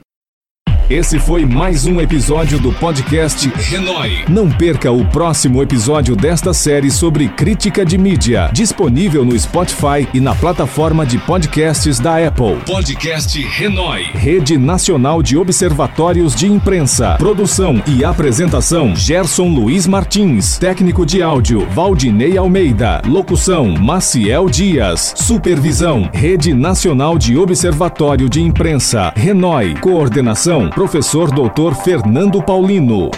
Esse 0.90 1.20
foi 1.20 1.46
mais 1.46 1.86
um 1.86 2.00
episódio 2.00 2.58
do 2.58 2.72
podcast 2.72 3.48
Renoi. 3.48 4.24
Não 4.28 4.50
perca 4.50 4.90
o 4.90 5.04
próximo 5.06 5.62
episódio 5.62 6.16
desta 6.16 6.52
série 6.52 6.90
sobre 6.90 7.28
crítica 7.28 7.86
de 7.86 7.96
mídia, 7.96 8.50
disponível 8.52 9.24
no 9.24 9.38
Spotify 9.38 10.08
e 10.12 10.18
na 10.18 10.34
plataforma 10.34 11.06
de 11.06 11.16
podcasts 11.16 12.00
da 12.00 12.16
Apple. 12.26 12.56
Podcast 12.66 13.40
Renoi, 13.40 14.02
Rede 14.14 14.58
Nacional 14.58 15.22
de 15.22 15.36
Observatórios 15.36 16.34
de 16.34 16.48
Imprensa. 16.48 17.14
Produção 17.18 17.80
e 17.86 18.04
apresentação: 18.04 18.92
Gerson 18.96 19.46
Luiz 19.46 19.86
Martins, 19.86 20.58
técnico 20.58 21.06
de 21.06 21.22
áudio 21.22 21.68
Valdinei 21.70 22.36
Almeida, 22.36 23.00
locução 23.06 23.76
Maciel 23.78 24.50
Dias, 24.50 25.14
supervisão 25.16 26.10
Rede 26.12 26.52
Nacional 26.52 27.16
de 27.16 27.38
Observatório 27.38 28.28
de 28.28 28.42
Imprensa, 28.42 29.12
Renoi, 29.14 29.76
coordenação 29.76 30.68
professor 30.80 31.30
doutor 31.30 31.74
Fernando 31.74 32.42
Paulino. 32.42 33.10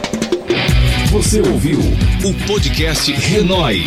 Você 1.12 1.40
ouviu 1.40 1.78
o 1.78 2.34
podcast 2.44 3.12
Renoi. 3.12 3.84